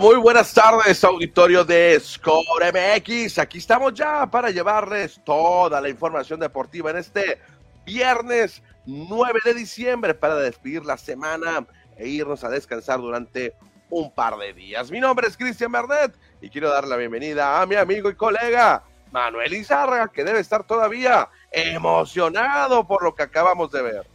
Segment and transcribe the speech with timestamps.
[0.00, 3.38] Muy buenas tardes, auditorio de Score MX.
[3.38, 7.38] Aquí estamos ya para llevarles toda la información deportiva en este
[7.84, 11.66] viernes 9 de diciembre para despedir la semana
[11.98, 13.52] e irnos a descansar durante
[13.90, 14.90] un par de días.
[14.90, 18.82] Mi nombre es Cristian Bernet y quiero dar la bienvenida a mi amigo y colega
[19.12, 24.09] Manuel Izarra, que debe estar todavía emocionado por lo que acabamos de ver.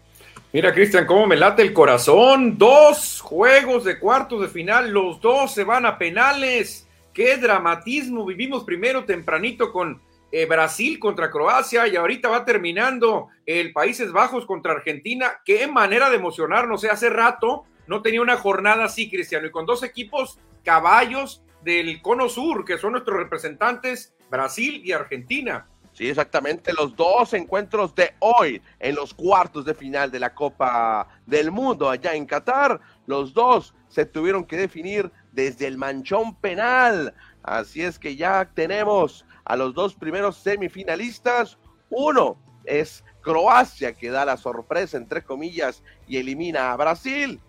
[0.56, 2.58] Mira, Cristian, cómo me late el corazón.
[2.58, 6.88] Dos juegos de cuartos de final, los dos se van a penales.
[7.14, 8.26] Qué dramatismo.
[8.26, 10.02] Vivimos primero tempranito con
[10.32, 15.42] eh, Brasil contra Croacia y ahorita va terminando el Países Bajos contra Argentina.
[15.44, 16.86] Qué manera de emocionarnos.
[16.86, 16.90] ¿eh?
[16.90, 22.30] Hace rato no tenía una jornada así, Cristiano, y con dos equipos caballos del Cono
[22.30, 25.68] Sur, que son nuestros representantes, Brasil y Argentina.
[25.96, 26.74] Sí, exactamente.
[26.74, 31.90] Los dos encuentros de hoy en los cuartos de final de la Copa del Mundo
[31.90, 37.14] allá en Qatar, los dos se tuvieron que definir desde el manchón penal.
[37.44, 41.58] Así es que ya tenemos a los dos primeros semifinalistas.
[41.90, 42.36] Uno
[42.66, 47.40] es Croacia, que da la sorpresa, entre comillas, y elimina a Brasil.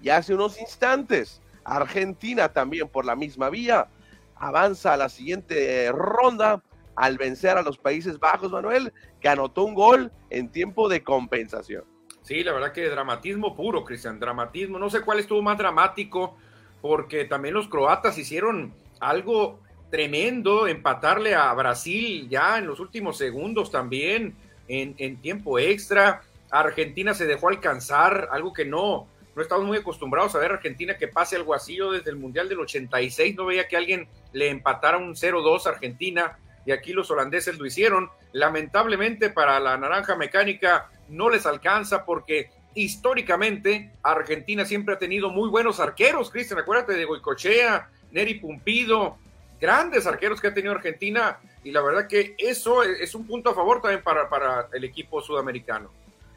[0.00, 3.88] Y hace unos instantes, Argentina también por la misma vía
[4.36, 6.62] avanza a la siguiente ronda
[6.96, 11.84] al vencer a los Países Bajos, Manuel, que anotó un gol en tiempo de compensación.
[12.22, 14.78] Sí, la verdad que dramatismo puro, Cristian, dramatismo.
[14.78, 16.36] No sé cuál estuvo más dramático,
[16.80, 23.70] porque también los croatas hicieron algo tremendo, empatarle a Brasil ya en los últimos segundos
[23.70, 24.34] también,
[24.66, 26.22] en, tiempo extra.
[26.50, 30.96] Argentina se dejó alcanzar, algo que no, no estamos muy acostumbrados a ver a Argentina
[30.96, 31.78] que pase algo así.
[31.78, 36.38] Desde el Mundial del 86 no veía que alguien le empatara un 0-2 a Argentina
[36.66, 38.10] y aquí los holandeses lo hicieron.
[38.32, 45.48] Lamentablemente para la naranja mecánica no les alcanza porque históricamente Argentina siempre ha tenido muy
[45.48, 49.16] buenos arqueros, Cristian, acuérdate de Goicochea, Neri Pumpido,
[49.60, 53.54] grandes arqueros que ha tenido Argentina y la verdad que eso es un punto a
[53.54, 55.90] favor también para, para el equipo sudamericano.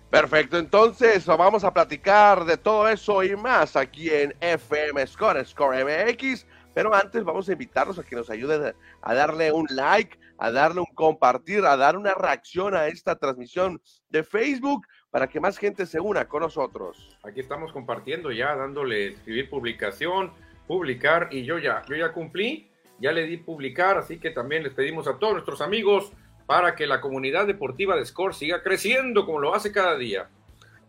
[0.10, 5.84] Perfecto, entonces vamos a platicar de todo eso y más aquí en FM Score, Score
[5.84, 6.46] MX.
[6.80, 10.80] Pero antes vamos a invitarlos a que nos ayuden a darle un like, a darle
[10.80, 15.86] un compartir, a dar una reacción a esta transmisión de Facebook para que más gente
[15.86, 17.18] se una con nosotros.
[17.26, 20.32] Aquí estamos compartiendo ya, dándole escribir publicación,
[20.68, 24.72] publicar y yo ya, yo ya cumplí, ya le di publicar, así que también les
[24.72, 26.14] pedimos a todos nuestros amigos
[26.46, 30.30] para que la comunidad deportiva de Score siga creciendo como lo hace cada día.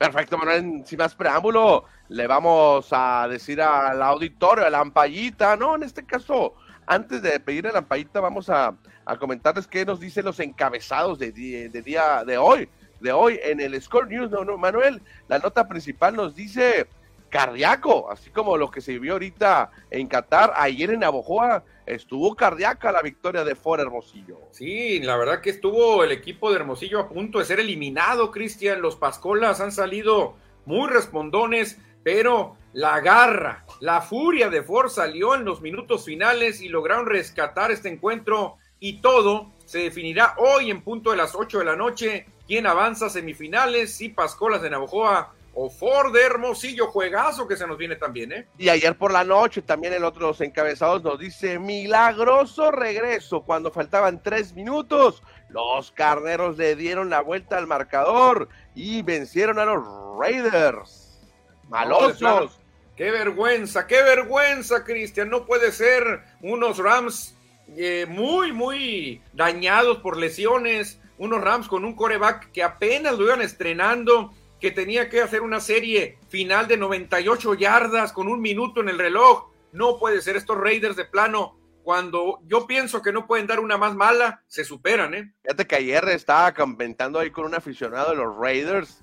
[0.01, 5.75] Perfecto, Manuel, sin más preámbulo, le vamos a decir al auditorio, a la ampallita, no,
[5.77, 6.55] en este caso,
[6.87, 8.75] antes de pedir a la ampallita, vamos a,
[9.19, 12.71] comentarles qué nos dicen los encabezados de, de, día de hoy,
[13.01, 16.89] de hoy en el Score News, no, no, Manuel, la nota principal nos dice
[17.31, 22.93] cardíaco, así como lo que se vio ahorita en Qatar, ayer en Abojoa, estuvo cardíaca
[22.93, 24.41] la victoria de Ford Hermosillo.
[24.51, 28.83] Sí, la verdad que estuvo el equipo de Hermosillo a punto de ser eliminado, Cristian.
[28.83, 30.35] Los Pascolas han salido
[30.67, 36.69] muy respondones, pero la garra, la furia de Ford salió en los minutos finales y
[36.69, 41.65] lograron rescatar este encuentro y todo se definirá hoy en punto de las 8 de
[41.65, 42.27] la noche.
[42.47, 43.95] ¿Quién avanza a semifinales?
[43.95, 48.47] Si Pascolas de Navojoa o Ford de Hermosillo, juegazo que se nos viene también, ¿eh?
[48.57, 53.71] Y ayer por la noche también el otro los encabezados nos dice milagroso regreso cuando
[53.71, 55.23] faltaban tres minutos.
[55.51, 59.85] Los carneros le dieron la vuelta al marcador y vencieron a los
[60.19, 61.21] Raiders.
[61.69, 62.59] Malosos.
[62.97, 65.29] qué vergüenza, qué vergüenza, Cristian.
[65.29, 67.37] No puede ser unos Rams
[67.77, 70.99] eh, muy, muy dañados por lesiones.
[71.19, 75.61] Unos Rams con un coreback que apenas lo iban estrenando que tenía que hacer una
[75.61, 79.51] serie final de 98 yardas con un minuto en el reloj.
[79.73, 81.59] No puede ser estos Raiders de plano.
[81.83, 85.33] Cuando yo pienso que no pueden dar una más mala, se superan, ¿eh?
[85.43, 89.03] Fíjate que ayer estaba comentando ahí con un aficionado de los Raiders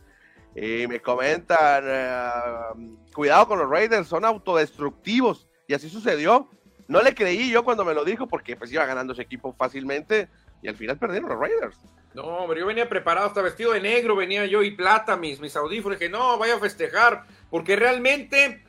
[0.56, 5.50] y me comentan, eh, cuidado con los Raiders, son autodestructivos.
[5.68, 6.50] Y así sucedió.
[6.88, 10.30] No le creí yo cuando me lo dijo porque pues iba ganando ese equipo fácilmente
[10.62, 11.78] y al final perdieron los Raiders.
[12.18, 15.56] No, hombre, yo venía preparado, hasta vestido de negro, venía yo y plata, mis, mis
[15.56, 18.66] audífonos, que no, vaya a festejar, porque realmente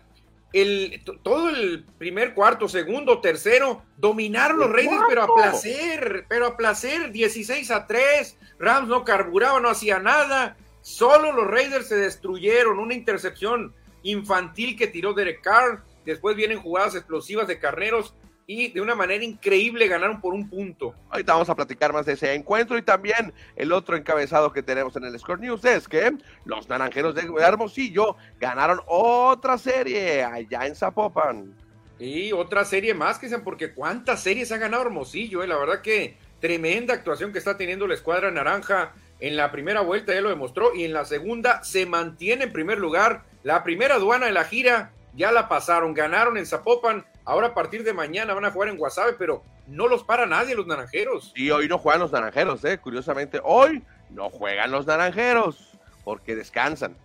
[0.53, 6.57] el, todo el primer cuarto, segundo, tercero, dominaron los Raiders, pero a placer, pero a
[6.59, 12.79] placer, 16 a 3, Rams no carburaba, no hacía nada, solo los Raiders se destruyeron,
[12.79, 13.73] una intercepción
[14.03, 18.13] infantil que tiró Derek Carr, después vienen jugadas explosivas de carneros,
[18.51, 20.95] y de una manera increíble ganaron por un punto.
[21.11, 24.97] Ahorita vamos a platicar más de ese encuentro y también el otro encabezado que tenemos
[24.97, 26.17] en el Score News es que
[26.47, 31.55] los naranjeros de Hermosillo ganaron otra serie allá en Zapopan.
[31.99, 35.47] Y otra serie más, que sean, porque cuántas series ha ganado Hermosillo, eh?
[35.47, 40.15] la verdad que tremenda actuación que está teniendo la escuadra naranja en la primera vuelta,
[40.15, 43.25] ya lo demostró, y en la segunda se mantiene en primer lugar.
[43.43, 47.85] La primera aduana de la gira ya la pasaron, ganaron en Zapopan, ahora a partir
[47.85, 51.31] de mañana van a jugar en Guasave, pero no los para nadie los naranjeros.
[51.37, 55.73] Y hoy no juegan los naranjeros, eh, curiosamente, hoy no juegan los naranjeros,
[56.05, 56.97] porque descansan.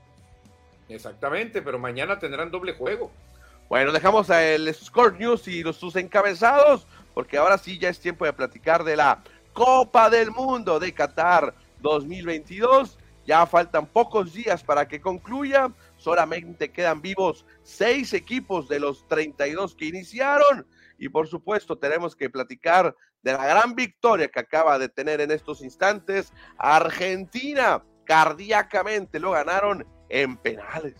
[0.88, 3.12] Exactamente, pero mañana tendrán doble juego.
[3.68, 8.24] Bueno, dejamos el Score News y los, sus encabezados, porque ahora sí ya es tiempo
[8.24, 9.22] de platicar de la
[9.52, 12.98] Copa del Mundo de Qatar 2022.
[13.26, 15.70] Ya faltan pocos días para que concluya.
[16.04, 20.68] Solamente quedan vivos seis equipos de los 32 que iniciaron.
[20.98, 25.32] Y por supuesto tenemos que platicar de la gran victoria que acaba de tener en
[25.32, 27.86] estos instantes Argentina.
[28.04, 30.94] Cardíacamente lo ganaron en penales.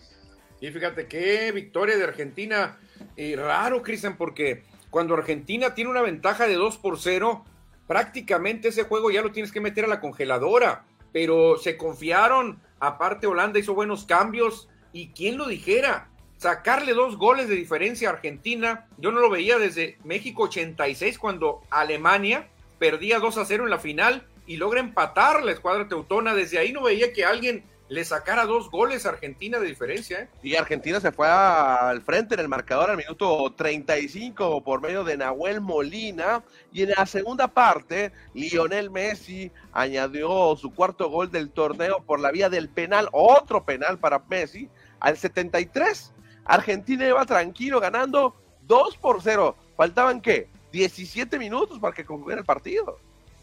[0.62, 2.80] Y fíjate qué victoria de Argentina.
[3.18, 7.44] y raro, Cristian, porque cuando Argentina tiene una ventaja de 2 por 0,
[7.88, 10.86] prácticamente ese juego ya lo tienes que meter a la congeladora.
[11.12, 12.62] Pero se confiaron.
[12.80, 14.70] Aparte, Holanda hizo buenos cambios.
[14.94, 16.08] Y quién lo dijera,
[16.38, 18.88] sacarle dos goles de diferencia a Argentina.
[18.98, 22.48] Yo no lo veía desde México 86, cuando Alemania
[22.80, 26.36] perdía 2 a 0 en la final y logra empatar la escuadra teutona.
[26.36, 30.22] Desde ahí no veía que alguien le sacara dos goles a Argentina de diferencia.
[30.22, 30.28] ¿eh?
[30.42, 35.18] Y Argentina se fue al frente en el marcador al minuto 35 por medio de
[35.18, 36.44] Nahuel Molina.
[36.72, 42.32] Y en la segunda parte, Lionel Messi añadió su cuarto gol del torneo por la
[42.32, 44.70] vía del penal, otro penal para Messi,
[45.04, 46.14] al 73.
[46.46, 49.56] Argentina iba tranquilo ganando 2 por 0.
[49.78, 50.48] Faltaban qué?
[50.72, 52.98] 17 minutos para que concluyera el partido.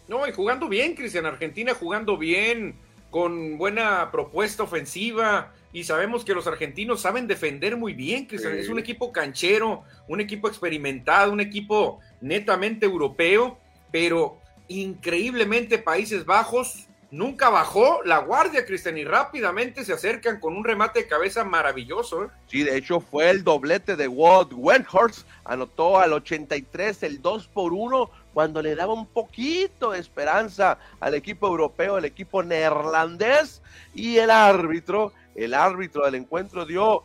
[0.08, 1.26] No, y jugando bien, Cristian.
[1.26, 2.74] Argentina jugando bien
[3.10, 8.68] con buena propuesta ofensiva y sabemos que los argentinos saben defender muy bien, que es
[8.68, 13.58] un equipo canchero, un equipo experimentado, un equipo netamente europeo,
[13.92, 20.64] pero increíblemente Países Bajos nunca bajó la guardia, Cristian, y rápidamente se acercan con un
[20.64, 22.24] remate de cabeza maravilloso.
[22.24, 22.28] ¿eh?
[22.46, 27.72] Sí, de hecho fue el doblete de Walt Wenhorst, anotó al 83 el 2 por
[27.72, 33.62] 1 cuando le daba un poquito de esperanza al equipo europeo, el equipo neerlandés,
[33.94, 37.04] y el árbitro, el árbitro del encuentro dio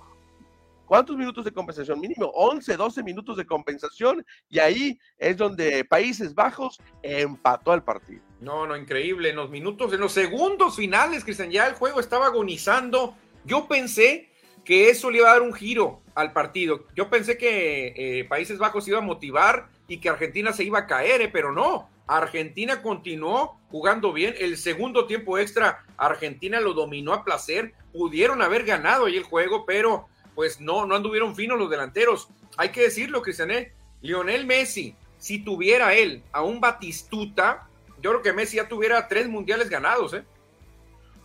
[0.85, 1.99] ¿Cuántos minutos de compensación?
[1.99, 8.21] Mínimo 11, 12 minutos de compensación y ahí es donde Países Bajos empató el partido.
[8.41, 9.29] No, no, increíble.
[9.29, 13.15] En los minutos, en los segundos finales, Cristian, ya el juego estaba agonizando.
[13.45, 14.29] Yo pensé
[14.63, 16.85] que eso le iba a dar un giro al partido.
[16.95, 20.87] Yo pensé que eh, Países Bajos iba a motivar y que Argentina se iba a
[20.87, 21.89] caer, eh, pero no.
[22.07, 24.35] Argentina continuó jugando bien.
[24.37, 27.73] El segundo tiempo extra, Argentina lo dominó a placer.
[27.93, 32.27] Pudieron haber ganado ahí el juego, pero pues no, no anduvieron finos los delanteros.
[32.57, 33.57] Hay que decirlo, Cristiané.
[33.57, 33.73] ¿eh?
[34.01, 37.67] Lionel Messi, si tuviera él a un Batistuta,
[38.01, 40.23] yo creo que Messi ya tuviera tres mundiales ganados, ¿eh?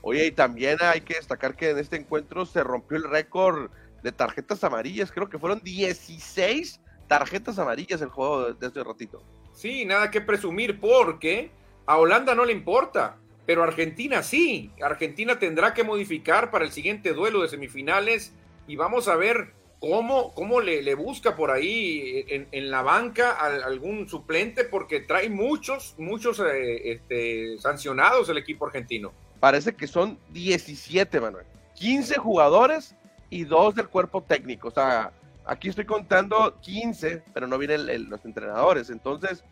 [0.03, 3.71] Oye, y también hay que destacar que en este encuentro se rompió el récord
[4.03, 5.13] de tarjetas amarillas.
[5.13, 9.23] Creo que fueron 16 tarjetas amarillas el juego de este ratito.
[9.53, 11.51] Sí, nada que presumir porque
[11.85, 14.73] a Holanda no le importa, pero Argentina sí.
[14.81, 18.33] Argentina tendrá que modificar para el siguiente duelo de semifinales
[18.67, 24.65] y vamos a ver cómo, cómo le, busca por ahí en, la banca algún suplente
[24.65, 29.13] porque trae muchos, muchos eh, este, sancionados el equipo argentino.
[29.41, 31.47] Parece que son 17, Manuel.
[31.75, 32.95] 15 jugadores
[33.31, 34.69] y dos del cuerpo técnico.
[34.69, 35.13] O sea,
[35.51, 38.89] Aquí estoy contando 15, pero no vienen los entrenadores.
[38.89, 39.43] Entonces,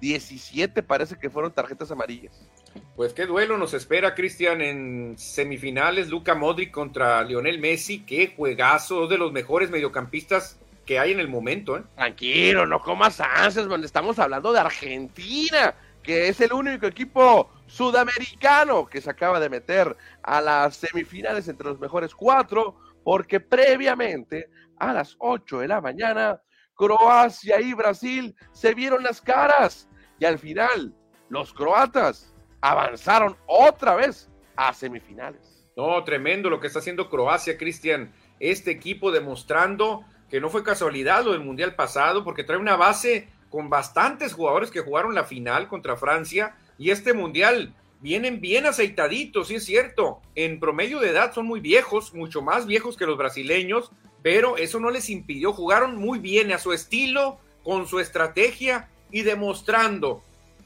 [0.00, 2.48] 17 parece que fueron tarjetas amarillas.
[2.96, 6.08] Pues qué duelo nos espera, Cristian, en semifinales.
[6.08, 8.04] Luca Modric contra Lionel Messi.
[8.04, 11.76] Qué juegazo, de los mejores mediocampistas que hay en el momento.
[11.76, 11.82] ¿eh?
[11.94, 13.84] Tranquilo, no comas ansias, man.
[13.84, 19.96] Estamos hablando de Argentina, que es el único equipo sudamericano que se acaba de meter
[20.22, 26.40] a las semifinales entre los mejores cuatro, porque previamente a las 8 de la mañana,
[26.74, 30.94] Croacia y Brasil se vieron las caras y al final
[31.28, 35.66] los croatas avanzaron otra vez a semifinales.
[35.76, 38.12] No, tremendo lo que está haciendo Croacia, Cristian.
[38.40, 43.28] Este equipo demostrando que no fue casualidad lo del Mundial pasado, porque trae una base
[43.50, 49.48] con bastantes jugadores que jugaron la final contra Francia y este Mundial vienen bien aceitaditos,
[49.48, 50.20] sí es cierto.
[50.34, 53.90] En promedio de edad son muy viejos, mucho más viejos que los brasileños,
[54.22, 59.22] pero eso no les impidió, jugaron muy bien a su estilo, con su estrategia y
[59.22, 60.22] demostrando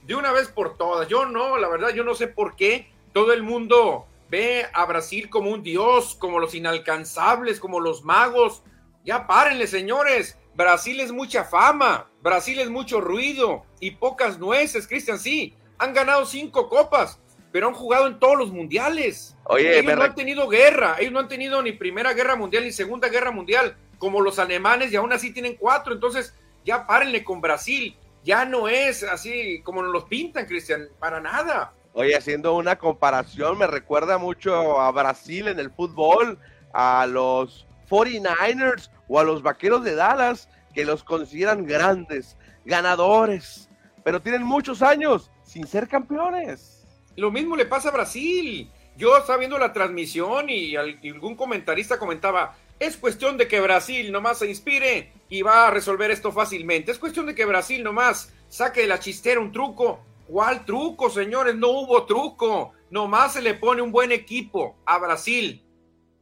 [0.07, 1.09] de una vez por todas.
[1.09, 5.29] Yo no, la verdad, yo no sé por qué todo el mundo ve a Brasil
[5.29, 8.63] como un dios, como los inalcanzables, como los magos.
[9.05, 10.37] Ya párenle, señores.
[10.55, 15.55] Brasil es mucha fama, Brasil es mucho ruido y pocas nueces, Cristian, sí.
[15.79, 17.19] Han ganado cinco copas,
[17.53, 19.37] pero han jugado en todos los mundiales.
[19.45, 22.73] Oye, ellos no han tenido guerra, ellos no han tenido ni Primera Guerra Mundial ni
[22.73, 25.95] Segunda Guerra Mundial, como los alemanes, y aún así tienen cuatro.
[25.95, 27.97] Entonces, ya párenle con Brasil.
[28.23, 31.73] Ya no es así como nos los pintan, Cristian, para nada.
[31.93, 36.39] Oye, haciendo una comparación, me recuerda mucho a Brasil en el fútbol,
[36.73, 43.69] a los 49ers o a los Vaqueros de Dallas, que los consideran grandes, ganadores,
[44.05, 46.87] pero tienen muchos años sin ser campeones.
[47.17, 48.71] Lo mismo le pasa a Brasil.
[48.97, 54.39] Yo estaba viendo la transmisión y algún comentarista comentaba, es cuestión de que Brasil nomás
[54.39, 56.91] se inspire y va a resolver esto fácilmente.
[56.91, 60.01] Es cuestión de que Brasil nomás saque de la chistera un truco.
[60.27, 61.55] ¿Cuál truco, señores?
[61.55, 62.73] No hubo truco.
[62.91, 65.63] Nomás se le pone un buen equipo a Brasil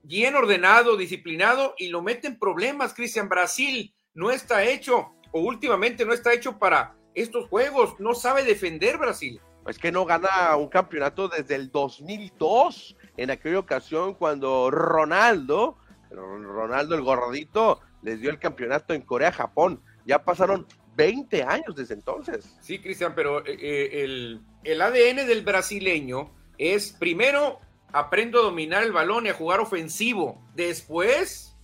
[0.02, 3.28] bien ordenado, disciplinado y lo mete en problemas, Cristian.
[3.28, 8.98] Brasil no está hecho o últimamente no está hecho para estos juegos, no sabe defender
[8.98, 9.40] Brasil.
[9.66, 15.76] Es que no gana un campeonato desde el 2002, en aquella ocasión cuando Ronaldo,
[16.10, 19.82] Ronaldo el gordito, les dio el campeonato en Corea-Japón.
[20.04, 22.56] Ya pasaron 20 años desde entonces.
[22.60, 27.60] Sí, Cristian, pero eh, eh, el, el ADN del brasileño es primero
[27.92, 30.42] aprendo a dominar el balón y a jugar ofensivo.
[30.54, 31.56] Después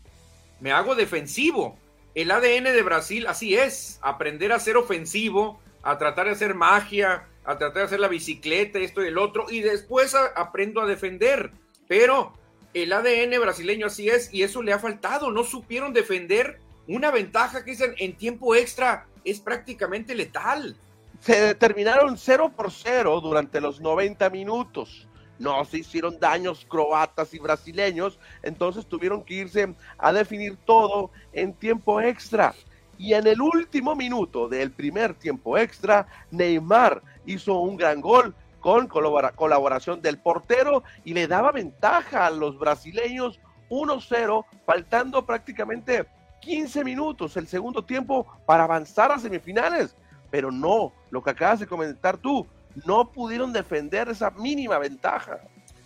[0.61, 1.79] me hago defensivo.
[2.15, 7.27] El ADN de Brasil así es, aprender a ser ofensivo, a tratar de hacer magia,
[7.45, 11.51] a tratar de hacer la bicicleta, esto y el otro, y después aprendo a defender.
[11.89, 12.33] Pero
[12.75, 15.31] el ADN brasileño así es, y eso le ha faltado.
[15.31, 20.77] No supieron defender una ventaja que dicen en tiempo extra es prácticamente letal.
[21.21, 27.39] Se determinaron 0 por 0 durante los 90 minutos no se hicieron daños croatas y
[27.39, 32.55] brasileños, entonces tuvieron que irse a definir todo en tiempo extra.
[32.97, 38.87] Y en el último minuto del primer tiempo extra, Neymar hizo un gran gol con
[38.89, 46.07] colaboración del portero y le daba ventaja a los brasileños 1-0, faltando prácticamente
[46.41, 49.95] 15 minutos el segundo tiempo para avanzar a semifinales.
[50.31, 52.47] Pero no, lo que acabas de comentar tú,
[52.87, 55.41] no pudieron defender esa mínima ventaja.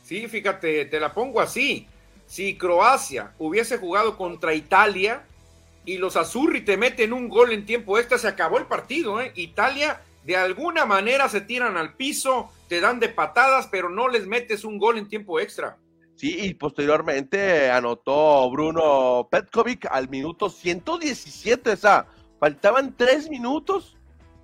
[0.04, 1.88] Sí, fíjate, te la pongo así.
[2.28, 5.24] Si Croacia hubiese jugado contra Italia
[5.84, 9.20] y los Azurri te meten un gol en tiempo extra, se acabó el partido.
[9.20, 9.32] ¿eh?
[9.34, 14.26] Italia de alguna manera se tiran al piso, te dan de patadas, pero no les
[14.26, 15.78] metes un gol en tiempo extra.
[16.16, 22.06] Sí, y posteriormente anotó Bruno Petkovic al minuto 117, o sea,
[22.40, 23.96] faltaban tres minutos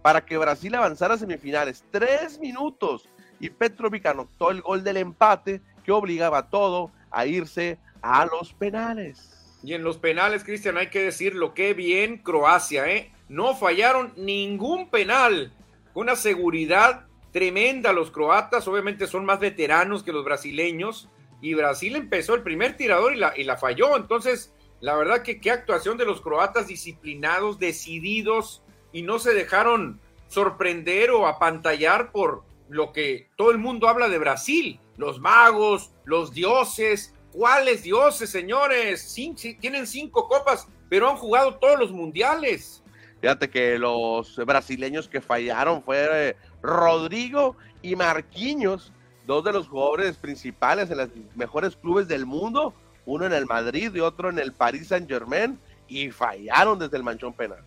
[0.05, 1.83] para que Brasil avanzara a semifinales.
[1.91, 3.09] Tres minutos.
[3.41, 9.59] Y Petrovic anotó el gol del empate que obligaba todo a irse a los penales.
[9.63, 13.13] Y en los penales, Cristian, hay que decirlo, qué bien Croacia, ¿eh?
[13.31, 15.55] No fallaron ningún penal.
[15.95, 21.09] Una seguridad tremenda los croatas, obviamente son más veteranos que los brasileños.
[21.43, 23.97] Y Brasil empezó el primer tirador y la, y la falló.
[23.97, 28.63] Entonces, la verdad que qué actuación de los croatas disciplinados, decididos,
[28.93, 34.19] y no se dejaron sorprender o apantallar por lo que todo el mundo habla de
[34.19, 37.17] Brasil, los magos, los dioses.
[37.33, 39.13] ¿Cuáles dioses, señores?
[39.61, 42.85] tienen cinco copas, pero han jugado todos los mundiales.
[43.21, 48.91] Fíjate que los brasileños que fallaron fue Rodrigo y Marquinhos,
[49.27, 53.95] dos de los jugadores principales en los mejores clubes del mundo, uno en el Madrid
[53.95, 57.63] y otro en el Paris Saint Germain, y fallaron desde el manchón penal.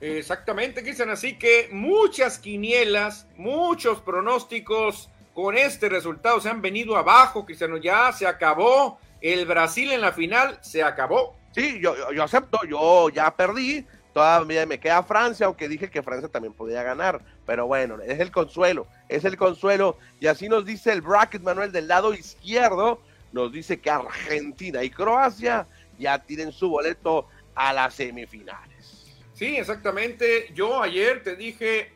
[0.00, 1.10] Exactamente, Cristian.
[1.10, 7.76] Así que muchas quinielas, muchos pronósticos con este resultado se han venido abajo, Cristiano.
[7.76, 8.98] Ya se acabó.
[9.20, 11.36] El Brasil en la final se acabó.
[11.52, 13.86] Sí, yo, yo, acepto, yo ya perdí.
[14.12, 17.20] Todavía me queda Francia, aunque dije que Francia también podía ganar.
[17.46, 19.96] Pero bueno, es el consuelo, es el consuelo.
[20.20, 23.00] Y así nos dice el bracket, Manuel, del lado izquierdo.
[23.32, 25.66] Nos dice que Argentina y Croacia
[25.98, 29.14] ya tienen su boleto a las semifinales.
[29.32, 30.50] Sí, exactamente.
[30.54, 31.92] Yo ayer te dije,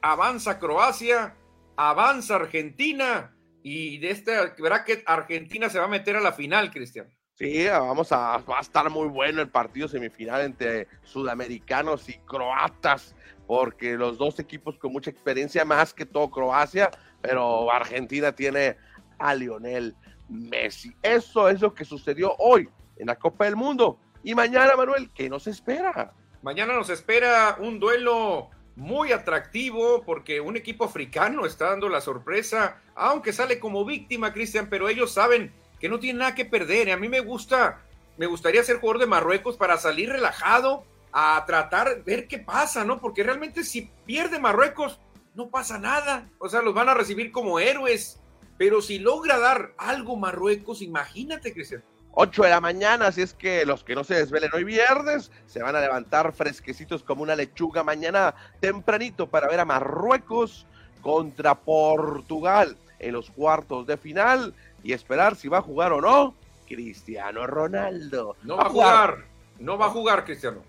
[0.00, 1.34] avanza Croacia,
[1.76, 7.08] avanza Argentina y de este bracket Argentina se va a meter a la final, Cristian.
[7.36, 13.16] Sí, vamos a, va a estar muy bueno el partido semifinal entre sudamericanos y croatas,
[13.48, 18.76] porque los dos equipos con mucha experiencia, más que todo Croacia, pero Argentina tiene
[19.18, 19.96] a Lionel
[20.28, 20.94] Messi.
[21.02, 23.98] Eso es lo que sucedió hoy en la Copa del Mundo.
[24.22, 26.12] Y mañana, Manuel, ¿qué nos espera?
[26.40, 32.80] Mañana nos espera un duelo muy atractivo porque un equipo africano está dando la sorpresa,
[32.94, 36.90] aunque sale como víctima, Cristian, pero ellos saben que no tienen nada que perder.
[36.90, 37.80] A mí me gusta,
[38.16, 43.00] me gustaría ser jugador de Marruecos para salir relajado a tratar, ver qué pasa, ¿no?
[43.00, 44.98] Porque realmente si pierde Marruecos,
[45.34, 46.28] no pasa nada.
[46.38, 48.20] O sea, los van a recibir como héroes.
[48.56, 51.82] Pero si logra dar algo Marruecos, imagínate, Cristian.
[52.16, 55.62] 8 de la mañana, así es que los que no se desvelen hoy viernes se
[55.62, 60.66] van a levantar fresquecitos como una lechuga mañana tempranito para ver a Marruecos
[61.02, 66.34] contra Portugal en los cuartos de final y esperar si va a jugar o no
[66.68, 68.36] Cristiano Ronaldo.
[68.42, 69.24] No va a jugar,
[69.58, 70.62] no va a jugar Cristiano.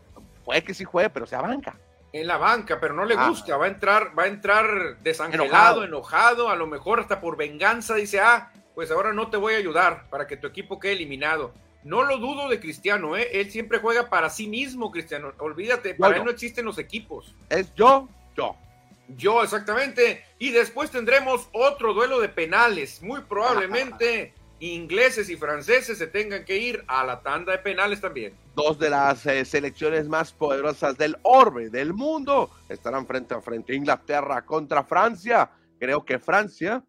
[0.44, 1.78] Puede que sí juegue, pero sea banca.
[2.14, 3.28] En la banca, pero no le ah.
[3.28, 7.96] gusta, va a entrar, va a entrar desangelado, enojado, a lo mejor hasta por venganza
[7.96, 11.54] dice, ah, pues ahora no te voy a ayudar para que tu equipo quede eliminado.
[11.84, 13.30] No lo dudo de Cristiano, ¿eh?
[13.34, 15.34] él siempre juega para sí mismo, Cristiano.
[15.40, 17.36] Olvídate, para él no existen los equipos.
[17.50, 18.56] Es yo, yo.
[19.10, 20.24] Yo, exactamente.
[20.40, 23.02] Y después tendremos otro duelo de penales.
[23.02, 28.34] Muy probablemente ingleses y franceses se tengan que ir a la tanda de penales también.
[28.56, 33.76] Dos de las eh, selecciones más poderosas del orbe del mundo estarán frente a frente.
[33.76, 35.52] Inglaterra contra Francia.
[35.80, 36.84] Creo que Francia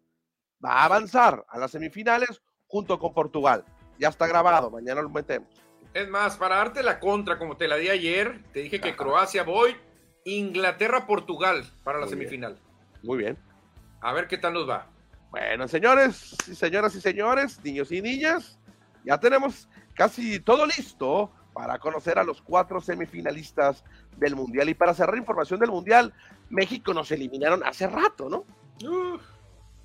[0.63, 3.63] va a avanzar a las semifinales junto con Portugal.
[3.99, 5.49] Ya está grabado, mañana lo metemos.
[5.93, 9.43] Es más, para darte la contra, como te la di ayer, te dije que Croacia
[9.43, 9.75] voy,
[10.27, 12.57] Inglaterra-Portugal para la semifinal.
[13.01, 13.37] Muy bien.
[14.01, 14.87] A ver qué tal nos va.
[15.31, 18.59] Bueno, señores y señoras y señores, niños y niñas,
[19.05, 23.83] ya tenemos casi todo listo para conocer a los cuatro semifinalistas
[24.17, 24.67] del Mundial.
[24.69, 26.13] Y para cerrar información del Mundial,
[26.49, 28.45] México nos eliminaron hace rato, ¿no?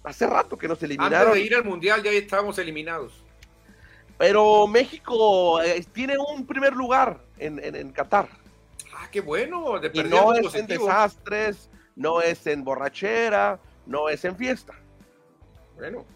[0.02, 1.28] Hace rato que nos eliminaron.
[1.28, 3.22] Antes de ir al Mundial ya estábamos eliminados.
[4.18, 8.28] Pero México eh, tiene un primer lugar en, en, Qatar.
[9.02, 9.78] Ah, qué bueno.
[9.80, 14.74] De y no es en desastres, no es en borrachera, no es en fiesta.
[15.76, 16.06] Bueno.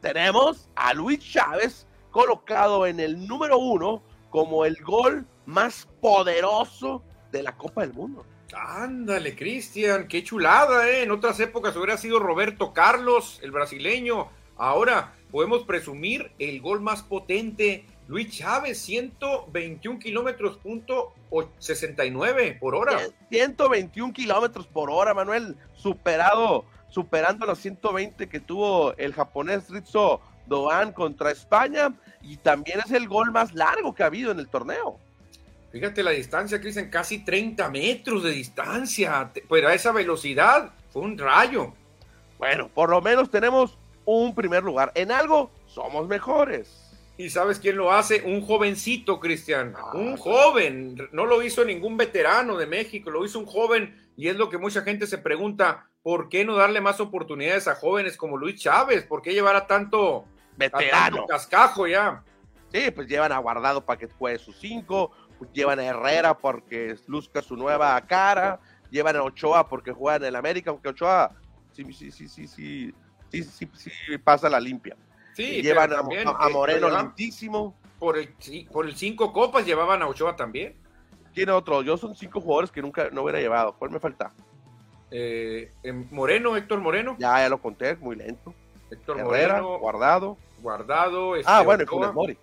[0.00, 7.42] Tenemos a Luis Chávez colocado en el número uno como el gol más poderoso de
[7.42, 8.24] la Copa del Mundo.
[8.54, 11.02] Ándale, Cristian, qué chulada, ¿eh?
[11.02, 14.28] En otras épocas hubiera sido Roberto Carlos, el brasileño.
[14.56, 17.86] Ahora podemos presumir el gol más potente.
[18.08, 21.12] Luis Chávez, 121 kilómetros punto
[21.58, 23.00] 69 por hora.
[23.30, 30.92] 121 kilómetros por hora, Manuel, superado, superando los 120 que tuvo el japonés Rizzo Doan
[30.92, 31.92] contra España
[32.22, 35.00] y también es el gol más largo que ha habido en el torneo.
[35.72, 41.18] Fíjate la distancia, Cristian, casi 30 metros de distancia, pero a esa velocidad fue un
[41.18, 41.74] rayo.
[42.38, 44.92] Bueno, por lo menos tenemos un primer lugar.
[44.94, 46.85] En algo somos mejores.
[47.18, 48.22] ¿Y sabes quién lo hace?
[48.22, 49.72] Un jovencito, Cristian.
[49.76, 51.08] Ah, un joven.
[51.12, 54.10] No lo hizo ningún veterano de México, lo hizo un joven.
[54.16, 57.74] Y es lo que mucha gente se pregunta, ¿por qué no darle más oportunidades a
[57.74, 59.04] jóvenes como Luis Chávez?
[59.04, 60.26] ¿Por qué llevar a tanto
[60.56, 61.26] veterano?
[61.26, 62.22] cascajo ya.
[62.72, 66.96] Sí, pues llevan a Guardado para que juegue sus cinco, pues llevan a Herrera porque
[67.06, 71.32] luzca su nueva cara, llevan a Ochoa porque juega en el América, aunque Ochoa
[71.72, 72.94] sí, sí, sí, sí, sí,
[73.30, 74.96] sí, sí, sí pasa la limpia.
[75.36, 77.76] Sí, llevan a, a, Moreno lentísimo.
[77.98, 78.34] Por el,
[78.72, 80.74] por el cinco copas llevaban a Ochoa también.
[81.34, 83.74] Tiene otro, yo son cinco jugadores que nunca no hubiera llevado.
[83.74, 84.32] ¿Cuál me falta?
[85.10, 85.70] Eh,
[86.10, 87.16] Moreno, Héctor Moreno.
[87.18, 88.54] Ya, ya lo conté, muy lento.
[88.90, 89.78] Héctor Herrera, Moreno.
[89.78, 90.38] Guardado.
[90.62, 91.36] Guardado.
[91.36, 92.38] Este, ah, bueno, Funes Mori.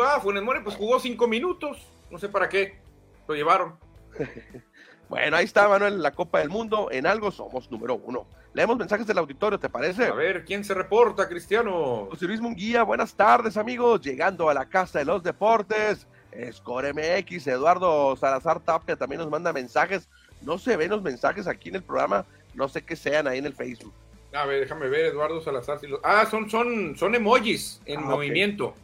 [0.00, 1.84] Ah, Funes Mori, pues jugó cinco minutos.
[2.08, 2.78] No sé para qué.
[3.26, 3.76] Lo llevaron.
[5.08, 6.88] bueno, ahí está, Manuel, la Copa del Mundo.
[6.92, 8.28] En algo somos número uno.
[8.54, 10.06] Leemos mensajes del auditorio, ¿te parece?
[10.06, 12.08] A ver, ¿quién se reporta, Cristiano?
[12.10, 14.00] José Luis Munguía, buenas tardes, amigos.
[14.00, 16.06] Llegando a la Casa de los Deportes.
[16.52, 20.08] Score MX, Eduardo Salazar Tapia también nos manda mensajes.
[20.42, 23.46] No se ven los mensajes aquí en el programa, no sé qué sean ahí en
[23.46, 23.92] el Facebook.
[24.32, 25.78] A ver, déjame ver, Eduardo Salazar.
[26.02, 28.74] Ah, son, son, son emojis en ah, movimiento.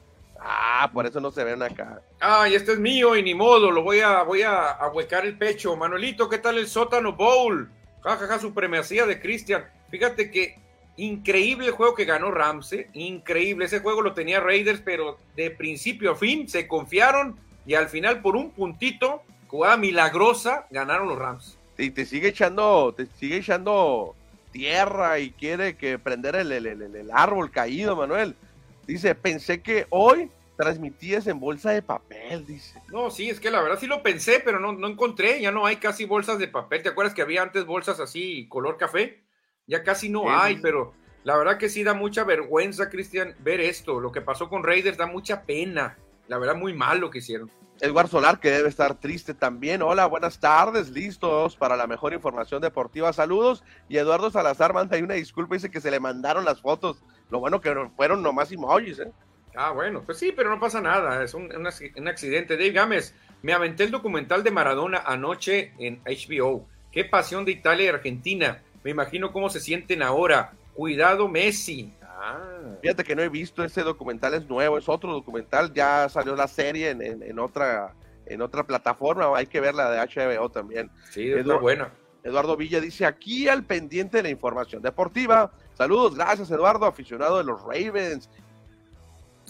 [0.41, 2.01] Ah, por eso no se ven acá.
[2.21, 5.37] Ah, y este es mío y ni modo, lo voy a, voy a, huecar el
[5.37, 5.77] pecho.
[5.77, 7.71] Manuelito, ¿qué tal el sótano bowl?
[8.05, 9.65] Jajaja, ja, supremacía de Cristian.
[9.91, 10.59] Fíjate que
[10.97, 13.65] increíble juego que ganó Ramsey, increíble.
[13.65, 17.37] Ese juego lo tenía Raiders, pero de principio a fin se confiaron
[17.67, 21.59] y al final por un puntito, jugada milagrosa, ganaron los Rams.
[21.79, 24.15] Y te sigue echando, te sigue echando
[24.53, 28.37] tierra y quiere que prender el, el árbol caído, Manuel.
[28.87, 32.81] Dice, pensé que hoy transmitías en bolsa de papel, dice.
[32.93, 35.67] No, sí, es que la verdad sí lo pensé, pero no, no encontré, ya no
[35.67, 36.83] hay casi bolsas de papel.
[36.83, 39.25] ¿Te acuerdas que había antes bolsas así, color café?
[39.67, 40.93] Ya casi no hay, pero
[41.25, 43.99] la verdad que sí da mucha vergüenza, Cristian, ver esto.
[43.99, 45.97] Lo que pasó con Raiders da mucha pena.
[46.29, 47.51] La verdad, muy mal lo que hicieron.
[47.81, 49.83] Edward Solar, que debe estar triste también.
[49.83, 53.13] Hola, buenas tardes, listos para la mejor información deportiva.
[53.13, 53.65] Saludos.
[53.89, 57.03] Y Eduardo Salazar manda ahí una disculpa, dice que se le mandaron las fotos.
[57.31, 59.11] Lo bueno que fueron nomás emojis, ¿eh?
[59.55, 61.67] Ah, bueno, pues sí, pero no pasa nada, es un, un,
[62.09, 62.57] accidente.
[62.57, 66.67] Dave Gámez, Me aventé el documental de Maradona anoche en HBO.
[66.91, 68.63] Qué pasión de Italia y Argentina.
[68.83, 70.53] Me imagino cómo se sienten ahora.
[70.75, 71.93] Cuidado, Messi.
[72.03, 72.77] Ah.
[72.81, 75.73] Fíjate que no he visto ese documental, es nuevo, es otro documental.
[75.73, 77.95] Ya salió la serie en, otra
[78.27, 79.37] en otra plataforma.
[79.37, 80.91] Hay que ver la de HBO también.
[81.11, 81.93] Sí, es muy buena.
[82.23, 85.53] Eduardo Villa dice aquí al pendiente de la información deportiva.
[85.75, 88.31] Saludos, gracias Eduardo, aficionado de los Ravens.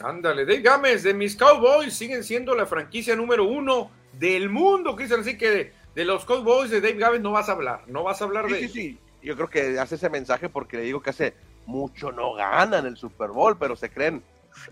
[0.02, 5.20] Ándale, Dave Gámez, de mis Cowboys siguen siendo la franquicia número uno del mundo, Cristian.
[5.20, 8.24] Así que de, los Cowboys de Dave Gámez no vas a hablar, no vas a
[8.24, 8.60] hablar de.
[8.60, 11.34] Sí, sí, yo creo que hace ese mensaje porque le digo que hace
[11.66, 14.22] mucho no ganan el Super Bowl, pero se creen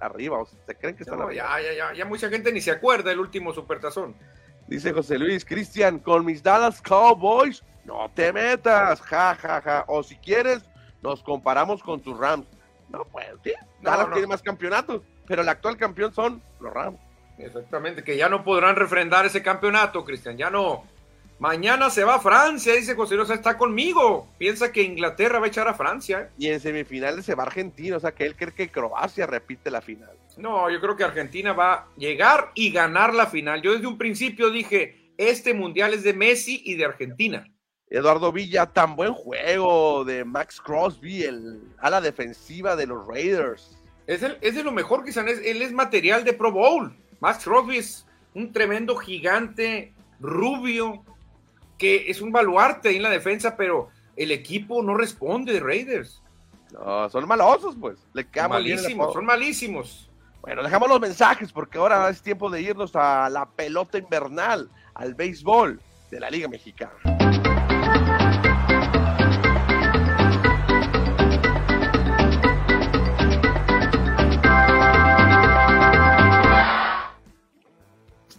[0.01, 3.21] arriba, se creen que están Ya, ya, ya, ya mucha gente ni se acuerda del
[3.21, 4.15] último Supertazón.
[4.67, 9.85] Dice José Luis, Cristian, con mis Dallas Cowboys, no te metas, ja, ja, ja.
[9.89, 10.63] O si quieres,
[11.03, 12.47] nos comparamos con tus Rams.
[12.89, 16.99] No, pues, sí, Dallas tiene más campeonatos pero el actual campeón son los Rams.
[17.39, 20.85] Exactamente, que ya no podrán refrendar ese campeonato, Cristian, ya no.
[21.39, 24.29] Mañana se va a Francia, dice José Rosa, está conmigo.
[24.39, 26.21] Piensa que Inglaterra va a echar a Francia.
[26.21, 26.29] ¿eh?
[26.39, 29.69] Y en semifinales se va a Argentina, o sea que él cree que Croacia repite
[29.69, 30.11] la final.
[30.37, 33.61] No, yo creo que Argentina va a llegar y ganar la final.
[33.61, 37.45] Yo desde un principio dije, este mundial es de Messi y de Argentina.
[37.91, 43.82] Eduardo Villa, tan buen juego de Max Crosby, el ala defensiva de los Raiders.
[44.07, 46.95] Es, de lo mejor que es, él es material de Pro Bowl.
[47.21, 51.05] Max Crosby es un tremendo gigante, rubio,
[51.79, 56.23] que es un baluarte ahí en la defensa, pero el equipo no responde de Raiders.
[56.73, 57.99] No, son malosos, pues.
[58.15, 60.11] Le malísimos, son malísimos.
[60.41, 65.15] Bueno, dejamos los mensajes porque ahora es tiempo de irnos a la pelota invernal, al
[65.15, 66.93] béisbol de la Liga Mexicana.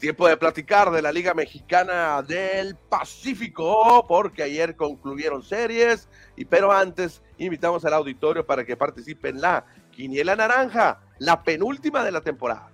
[0.04, 6.74] Tiempo de platicar de la Liga Mexicana del Pacífico, porque ayer concluyeron series, y pero
[6.74, 12.20] antes invitamos al auditorio para que participe en la Quiniela Naranja, la penúltima de la
[12.20, 12.70] temporada.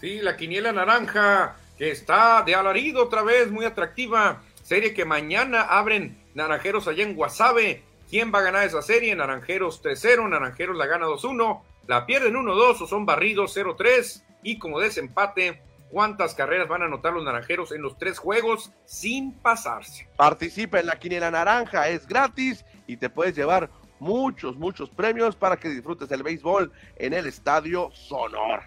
[0.00, 4.42] Sí, la Quiniela Naranja, que está de alarido otra vez, muy atractiva.
[4.64, 7.84] Serie que mañana abren Naranjeros allá en Guasave.
[8.10, 9.14] ¿Quién va a ganar esa serie?
[9.14, 14.80] Naranjeros 3-0, Naranjeros la gana 2-1, la pierden 1-2 o son barridos 0-3 y como
[14.80, 15.62] desempate
[15.92, 20.08] cuántas carreras van a anotar los naranjeros en los tres juegos sin pasarse.
[20.16, 23.68] Participa en la quiniela naranja, es gratis y te puedes llevar
[24.00, 28.62] muchos, muchos premios para que disfrutes el béisbol en el Estadio Sonor.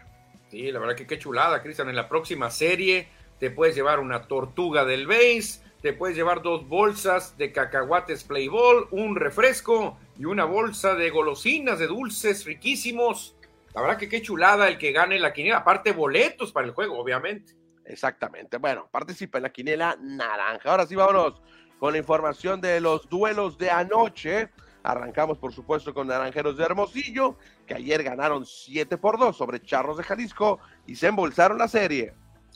[0.52, 1.90] Sí, la verdad que qué chulada, Cristian.
[1.90, 3.10] En la próxima serie
[3.40, 8.88] te puedes llevar una tortuga del béis, te puedes llevar dos bolsas de cacahuates Playball,
[8.92, 13.35] un refresco y una bolsa de golosinas, de dulces riquísimos
[13.76, 16.98] la verdad que qué chulada el que gane la quiniela, aparte boletos para el juego,
[16.98, 17.56] obviamente.
[17.84, 18.58] Exactamente.
[18.58, 20.72] Bueno, participa en la quiniela naranja.
[20.72, 21.42] Ahora sí, vámonos
[21.78, 24.50] con la información de los duelos de anoche.
[24.82, 29.98] Arrancamos, por supuesto, con Naranjeros de Hermosillo, que ayer ganaron 7 por 2 sobre Charros
[29.98, 32.14] de Jalisco y se embolsaron la serie.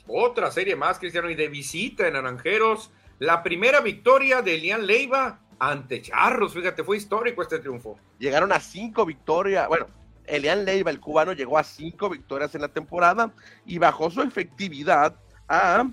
[0.07, 2.91] Otra serie más, Cristiano, y de visita en Naranjeros.
[3.19, 6.53] La primera victoria de Elian Leiva ante Charros.
[6.53, 7.99] Fíjate, fue histórico este triunfo.
[8.19, 9.87] Llegaron a cinco victorias, bueno,
[10.29, 13.31] Elian Leiva, el cubano, llegó a cinco victorias en la temporada
[13.65, 15.15] y bajó su efectividad
[15.47, 15.89] a,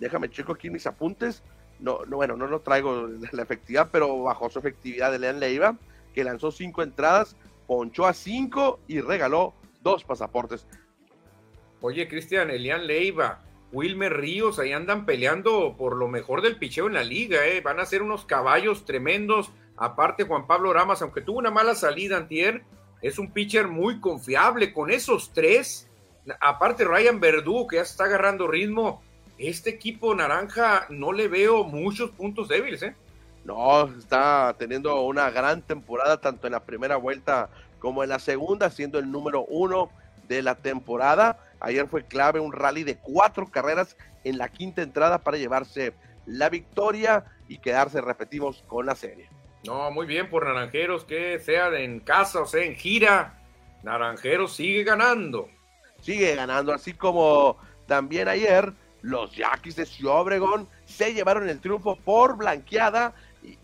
[0.00, 1.42] déjame checo aquí mis apuntes,
[1.78, 5.76] no, no bueno, no lo traigo la efectividad, pero bajó su efectividad Elian Leiva,
[6.14, 10.66] que lanzó cinco entradas, ponchó a cinco y regaló dos pasaportes.
[11.80, 13.40] Oye, Cristian, Elian Leiva,
[13.72, 17.60] Wilmer Ríos, ahí andan peleando por lo mejor del picheo en la liga, ¿eh?
[17.60, 19.52] van a ser unos caballos tremendos.
[19.76, 22.64] Aparte, Juan Pablo Ramas, aunque tuvo una mala salida antier,
[23.02, 24.72] es un pitcher muy confiable.
[24.72, 25.88] Con esos tres,
[26.40, 29.02] aparte Ryan Verdú, que ya está agarrando ritmo,
[29.38, 32.96] este equipo naranja no le veo muchos puntos débiles, ¿eh?
[33.44, 38.68] No, está teniendo una gran temporada tanto en la primera vuelta como en la segunda,
[38.68, 39.90] siendo el número uno
[40.26, 41.38] de la temporada.
[41.60, 45.94] Ayer fue clave un rally de cuatro carreras en la quinta entrada para llevarse
[46.26, 49.30] la victoria y quedarse, repetimos, con la serie.
[49.68, 53.38] No, muy bien por Naranjeros, que sea en casa o sea en gira.
[53.82, 55.50] Naranjeros sigue ganando.
[56.00, 61.96] Sigue ganando, así como también ayer los Yaquis de Ciudad Obregón se llevaron el triunfo
[61.96, 63.14] por blanqueada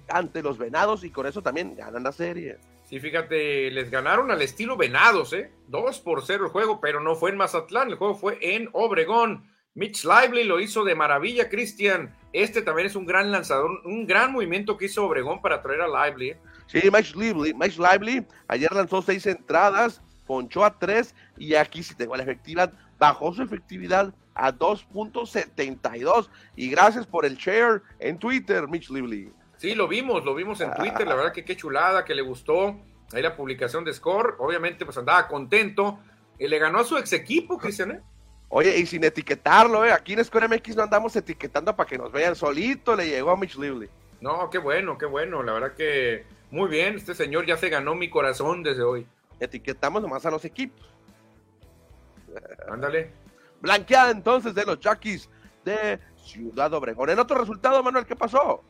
[0.09, 2.59] ante los Venados y con eso también ganan la serie.
[2.83, 5.53] Sí, fíjate, les ganaron al estilo Venados, ¿eh?
[5.69, 9.51] Dos por cero el juego, pero no fue en Mazatlán, el juego fue en Obregón.
[9.75, 12.17] Mitch Lively lo hizo de maravilla, Cristian.
[12.33, 15.89] Este también es un gran lanzador, un gran movimiento que hizo Obregón para traer a
[15.89, 16.37] Lively.
[16.67, 21.95] Sí, Mitch Lively, Mitch Lively ayer lanzó seis entradas, ponchó a tres y aquí si
[21.97, 26.29] tengo la efectividad, bajó su efectividad a 2.72.
[26.55, 29.33] Y gracias por el share en Twitter, Mitch Lively.
[29.57, 32.81] Sí, lo vimos, lo vimos en Twitter, la verdad que qué chulada, que le gustó
[33.13, 35.99] ahí la publicación de Score, obviamente pues andaba contento,
[36.39, 37.91] y le ganó a su ex equipo, Cristian.
[37.93, 38.01] ¿eh?
[38.57, 39.91] Oye, y sin etiquetarlo, ¿eh?
[39.91, 43.37] aquí en Score MX no andamos etiquetando para que nos vean, solito le llegó a
[43.37, 43.89] Mitch Lively.
[44.21, 47.97] No, qué bueno, qué bueno, la verdad que muy bien, este señor ya se ganó
[47.97, 49.09] mi corazón desde hoy.
[49.41, 50.89] Etiquetamos nomás a los equipos.
[52.71, 53.11] Ándale.
[53.61, 55.29] Blanqueada entonces de los Jackies
[55.65, 57.11] de Ciudad Obregón.
[57.11, 58.63] En otro resultado, Manuel, ¿qué pasó?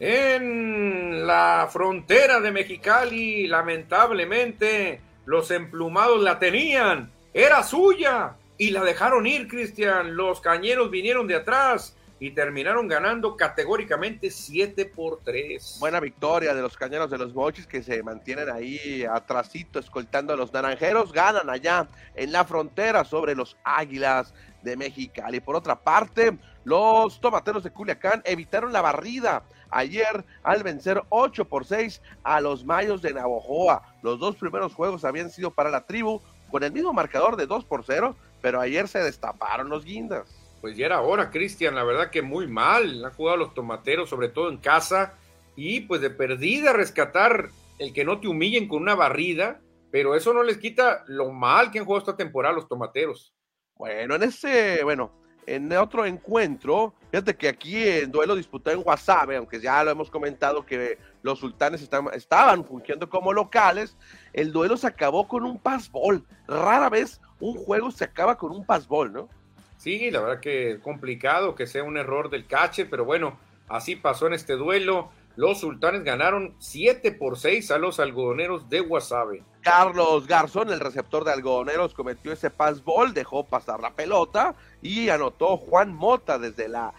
[0.00, 7.12] En la frontera de Mexicali, lamentablemente, los emplumados la tenían.
[7.32, 8.34] Era suya.
[8.58, 10.16] Y la dejaron ir, Cristian.
[10.16, 15.78] Los cañeros vinieron de atrás y terminaron ganando categóricamente 7 por 3.
[15.80, 20.36] Buena victoria de los cañeros de los Mochis que se mantienen ahí atrasito escoltando a
[20.36, 21.12] los naranjeros.
[21.12, 25.40] Ganan allá en la frontera sobre los Águilas de Mexicali.
[25.40, 31.64] Por otra parte, los tomateros de Culiacán evitaron la barrida ayer al vencer 8 por
[31.64, 33.82] 6 a los Mayos de Navojoa.
[34.02, 36.20] Los dos primeros juegos habían sido para la tribu
[36.52, 40.76] con el mismo marcador de 2 por 0, pero ayer se destaparon los guindas pues
[40.76, 44.48] ya era hora, Cristian, la verdad que muy mal, han jugado los tomateros, sobre todo
[44.48, 45.18] en casa,
[45.56, 47.50] y pues de perdida rescatar
[47.80, 51.72] el que no te humillen con una barrida, pero eso no les quita lo mal
[51.72, 53.34] que han jugado esta temporada los tomateros.
[53.74, 59.36] Bueno, en ese, bueno, en otro encuentro, fíjate que aquí en duelo disputado en Guasave,
[59.36, 63.96] aunque ya lo hemos comentado que los sultanes estaban fungiendo como locales,
[64.32, 66.24] el duelo se acabó con un passball.
[66.46, 69.28] Rara vez un juego se acaba con un passball, ¿no?
[69.76, 74.28] Sí, la verdad que complicado que sea un error del cache, pero bueno, así pasó
[74.28, 75.10] en este duelo.
[75.34, 79.42] Los sultanes ganaron 7 por 6 a los algodoneros de Guasave.
[79.62, 85.56] Carlos Garzón, el receptor de algodoneros, cometió ese passball, dejó pasar la pelota y anotó
[85.56, 86.92] Juan Mota desde la,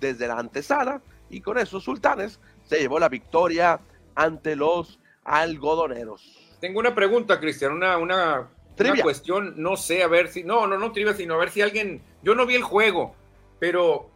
[0.00, 1.00] desde la antesala.
[1.30, 3.80] Y con esos sultanes se llevó la victoria
[4.14, 6.38] ante los algodoneros.
[6.60, 10.78] Tengo una pregunta, Cristian, una, una una cuestión, no sé, a ver si, no, no,
[10.78, 13.14] no trivia, sino a ver si alguien, yo no vi el juego,
[13.58, 14.08] pero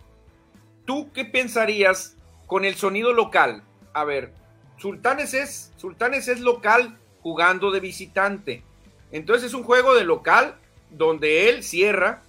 [0.84, 2.16] ¿tú qué pensarías
[2.46, 3.62] con el sonido local?
[3.92, 4.32] A ver,
[4.78, 8.62] Sultanes es, Sultanes es local jugando de visitante.
[9.12, 10.56] Entonces es un juego de local
[10.90, 12.22] donde él cierra.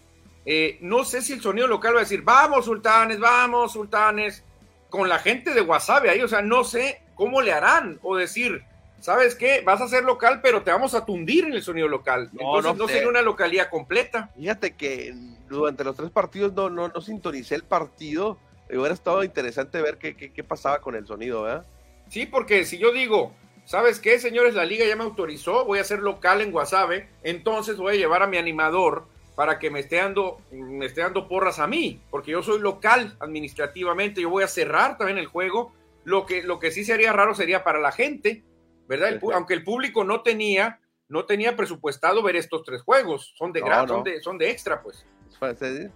[0.50, 4.46] Eh, no sé si el sonido local va a decir, vamos Sultanes, vamos Sultanes,
[4.90, 8.64] con la gente de WhatsApp ahí, o sea, no sé cómo le harán, o decir,
[9.02, 9.60] ¿sabes qué?
[9.66, 12.30] Vas a ser local, pero te vamos a tundir en el sonido local.
[12.32, 14.32] Entonces no, sería una localía completa.
[14.38, 15.14] Fíjate que
[15.50, 18.38] durante los tres partidos no, no, no sintonicé el partido.
[18.70, 21.66] Hubiera estado interesante ver qué, qué, pasaba con el sonido, ¿verdad?
[22.08, 23.34] Sí, porque si yo digo,
[23.66, 24.56] ¿sabes qué, señores?
[24.56, 28.24] La liga ya me autorizó, voy a ser local en Guasave, entonces voy a llevar
[28.24, 29.08] a mi animador
[29.38, 33.16] para que me esté dando, me esté dando porras a mí, porque yo soy local
[33.20, 35.74] administrativamente, yo voy a cerrar también el juego.
[36.06, 38.44] Lo que, lo que sí sería raro sería para la gente,
[38.88, 39.20] ¿verdad?
[39.36, 44.04] aunque el público no tenía, no tenía presupuestado ver estos tres juegos, son de son,
[44.04, 45.06] de, son de extra, pues.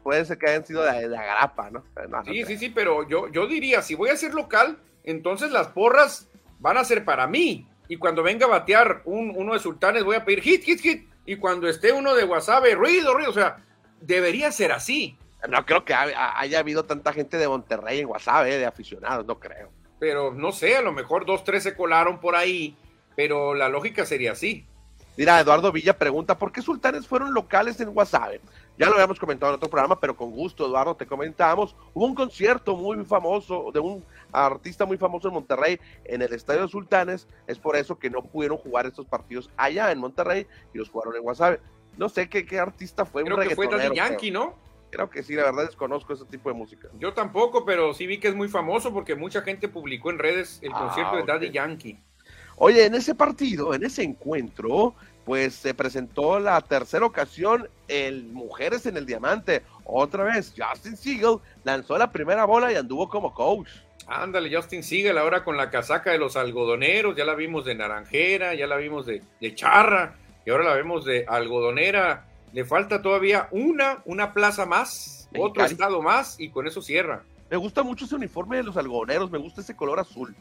[0.04, 1.84] Puede ser que hayan sido de, de agrapa, ¿no?
[2.24, 6.30] sí, sí, sí, pero yo, yo diría, si voy a ser local, entonces las porras
[6.60, 7.68] van a ser para mí.
[7.88, 11.11] Y cuando venga a batear un, uno de sultanes, voy a pedir hit, hit, hit.
[11.26, 13.30] Y cuando esté uno de Wasabe, ruido, ruido.
[13.30, 13.58] O sea,
[14.00, 15.18] debería ser así.
[15.50, 19.72] No creo que haya habido tanta gente de Monterrey en Wasabe, de aficionados, no creo.
[20.00, 22.76] Pero no sé, a lo mejor dos, tres se colaron por ahí
[23.16, 24.66] pero la lógica sería así.
[25.18, 28.36] Mira, Eduardo Villa pregunta, ¿por qué Sultanes fueron locales en WhatsApp?
[28.82, 31.76] Ya lo habíamos comentado en otro programa, pero con gusto, Eduardo, te comentamos.
[31.94, 36.64] Hubo un concierto muy famoso de un artista muy famoso en Monterrey en el Estadio
[36.64, 37.28] de Sultanes.
[37.46, 41.16] Es por eso que no pudieron jugar estos partidos allá en Monterrey y los jugaron
[41.16, 41.60] en WhatsApp.
[41.96, 43.24] No sé qué, qué artista fue.
[43.24, 44.56] Creo que fue Daddy Yankee, ¿no?
[44.90, 46.90] Creo que sí, la verdad desconozco ese tipo de música.
[46.98, 50.58] Yo tampoco, pero sí vi que es muy famoso porque mucha gente publicó en redes
[50.64, 52.00] el ah, concierto de Daddy Yankee.
[52.56, 58.86] Oye, en ese partido, en ese encuentro, pues se presentó la tercera ocasión el Mujeres
[58.86, 59.64] en el Diamante.
[59.84, 63.70] Otra vez, Justin Siegel lanzó la primera bola y anduvo como coach.
[64.08, 68.56] Ándale, Justin Siegel ahora con la casaca de los algodoneros, ya la vimos de naranjera,
[68.56, 69.22] ya la vimos de,
[69.56, 72.26] charra y ahora la vemos de algodonera.
[72.52, 77.24] Le falta todavía una, una plaza más, otro estado más y con eso cierra.
[77.50, 80.36] Me gusta mucho ese uniforme de los algodoneros, me gusta ese color azul.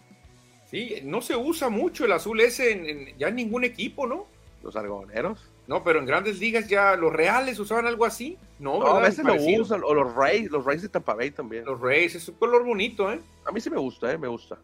[0.70, 4.26] Sí, no se usa mucho el azul ese en, ya en ningún equipo, ¿no?
[4.62, 5.50] Los argoneros.
[5.66, 8.36] No, pero en grandes ligas ya los Reales usaban algo así.
[8.58, 11.64] No, a veces lo usan, o los Rays, los Rays de Tampa Bay también.
[11.64, 13.20] Los Rays, es un color bonito, ¿eh?
[13.46, 14.18] A mí sí me gusta, ¿eh?
[14.18, 14.58] Me gusta.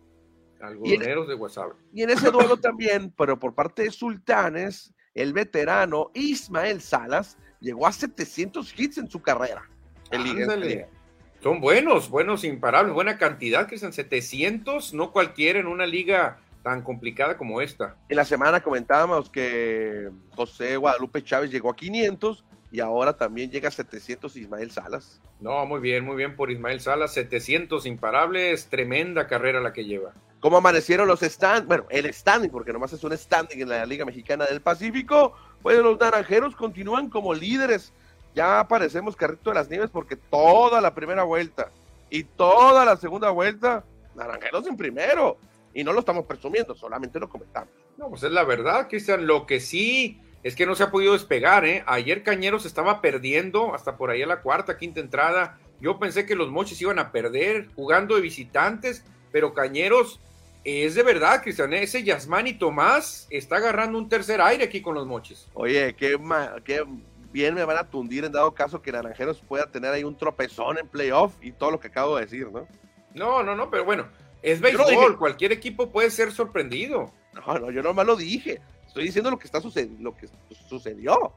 [0.60, 1.72] Algodoneros de WhatsApp.
[1.92, 7.86] Y en ese duelo también, pero por parte de Sultanes, el veterano Ismael Salas llegó
[7.86, 9.68] a 700 hits en su carrera.
[11.42, 16.82] Son buenos, buenos, imparables, buena cantidad, que son 700, no cualquiera en una liga tan
[16.82, 17.94] complicada como esta.
[18.08, 23.68] En la semana comentábamos que José Guadalupe Chávez llegó a 500 y ahora también llega
[23.68, 25.20] a 700 Ismael Salas.
[25.38, 30.12] No, muy bien, muy bien por Ismael Salas, 700 imparables, tremenda carrera la que lleva.
[30.40, 31.68] ¿Cómo amanecieron los stands?
[31.68, 35.34] Bueno, el standing, porque nomás es un standing en la Liga Mexicana del Pacífico.
[35.62, 37.92] Pues los naranjeros continúan como líderes.
[38.34, 41.70] Ya aparecemos carrito de las nieves porque toda la primera vuelta
[42.10, 43.84] y toda la segunda vuelta,
[44.16, 45.38] naranjeros en primero
[45.76, 47.68] y no lo estamos presumiendo, solamente lo comentamos.
[47.98, 49.26] No, pues es la verdad, Cristian.
[49.26, 51.84] Lo que sí es que no se ha podido despegar, ¿eh?
[51.86, 55.58] Ayer Cañeros estaba perdiendo hasta por ahí a la cuarta, quinta entrada.
[55.78, 60.18] Yo pensé que los mochis iban a perder jugando de visitantes, pero Cañeros
[60.64, 61.74] es de verdad, Cristian.
[61.74, 61.82] ¿eh?
[61.82, 65.46] Ese Yasmani Tomás está agarrando un tercer aire aquí con los mochis.
[65.52, 66.18] Oye, qué,
[66.64, 66.86] qué
[67.32, 70.78] bien me van a tundir en dado caso que Naranjeros pueda tener ahí un tropezón
[70.78, 72.66] en playoff y todo lo que acabo de decir, ¿no?
[73.12, 74.06] No, no, no, pero bueno
[74.46, 77.10] es béisbol, cualquier equipo puede ser sorprendido.
[77.32, 78.60] No, no, yo nomás lo dije.
[78.86, 80.28] Estoy diciendo lo que está sucediendo, lo que
[80.68, 81.32] sucedió.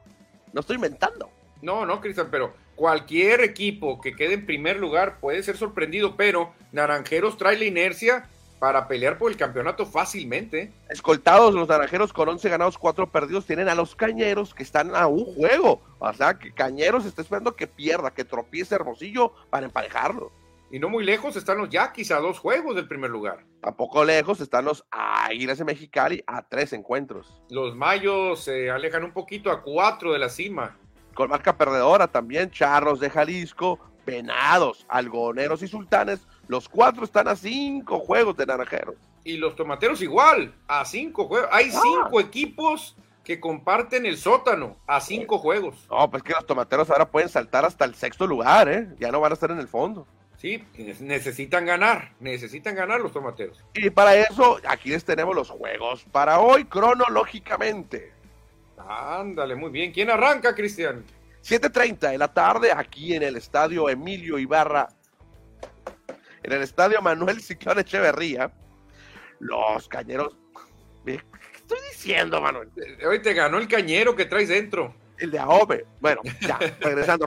[0.52, 1.28] No estoy inventando.
[1.60, 6.52] No, no, Cristian, pero cualquier equipo que quede en primer lugar puede ser sorprendido, pero
[6.70, 8.28] Naranjeros trae la inercia
[8.60, 10.72] para pelear por el campeonato fácilmente.
[10.88, 15.08] Escoltados los Naranjeros con 11 ganados, 4 perdidos, tienen a los Cañeros que están a
[15.08, 15.82] un juego.
[15.98, 20.30] O sea, que Cañeros está esperando que pierda, que tropiece Hermosillo para emparejarlo.
[20.72, 23.44] Y no muy lejos están los Yaquis a dos juegos del primer lugar.
[23.60, 27.42] Tampoco lejos están los Águilas de Mexicali a tres encuentros.
[27.50, 30.76] Los Mayos se alejan un poquito a cuatro de la cima.
[31.14, 36.28] Con marca perdedora también Charros de Jalisco, Venados, Algoneros y Sultanes.
[36.46, 38.94] Los cuatro están a cinco juegos de Naranjeros.
[39.24, 41.48] Y los Tomateros igual, a cinco juegos.
[41.50, 41.80] Hay ah.
[41.82, 45.86] cinco equipos que comparten el sótano a cinco juegos.
[45.90, 48.88] No, pues que los Tomateros ahora pueden saltar hasta el sexto lugar, ¿eh?
[49.00, 50.06] Ya no van a estar en el fondo.
[50.40, 50.64] Sí,
[51.00, 53.62] necesitan ganar, necesitan ganar los tomateros.
[53.74, 58.14] Y para eso, aquí les tenemos los juegos para hoy, cronológicamente.
[58.78, 59.92] Ándale, muy bien.
[59.92, 61.04] ¿Quién arranca, Cristian?
[61.44, 64.88] 7.30 de la tarde, aquí en el estadio Emilio Ibarra,
[66.42, 68.50] en el estadio Manuel Ciclón Echeverría.
[69.40, 70.38] Los cañeros.
[71.04, 71.20] ¿Qué
[71.54, 72.70] estoy diciendo, Manuel?
[73.06, 74.94] Hoy te ganó el cañero que traes dentro.
[75.18, 75.84] El de Aobe.
[76.00, 77.26] Bueno, ya, regresando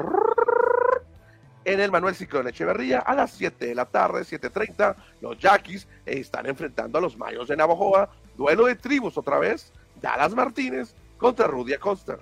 [1.66, 4.95] en el Manuel Ciclón Echeverría a las 7 de la tarde, 7.30.
[5.22, 8.09] Los Yaquis están enfrentando a los Mayos de Navajoa.
[8.38, 9.72] Duelo de tribus otra vez.
[10.01, 12.18] Dallas Martínez contra Rudy Acosta.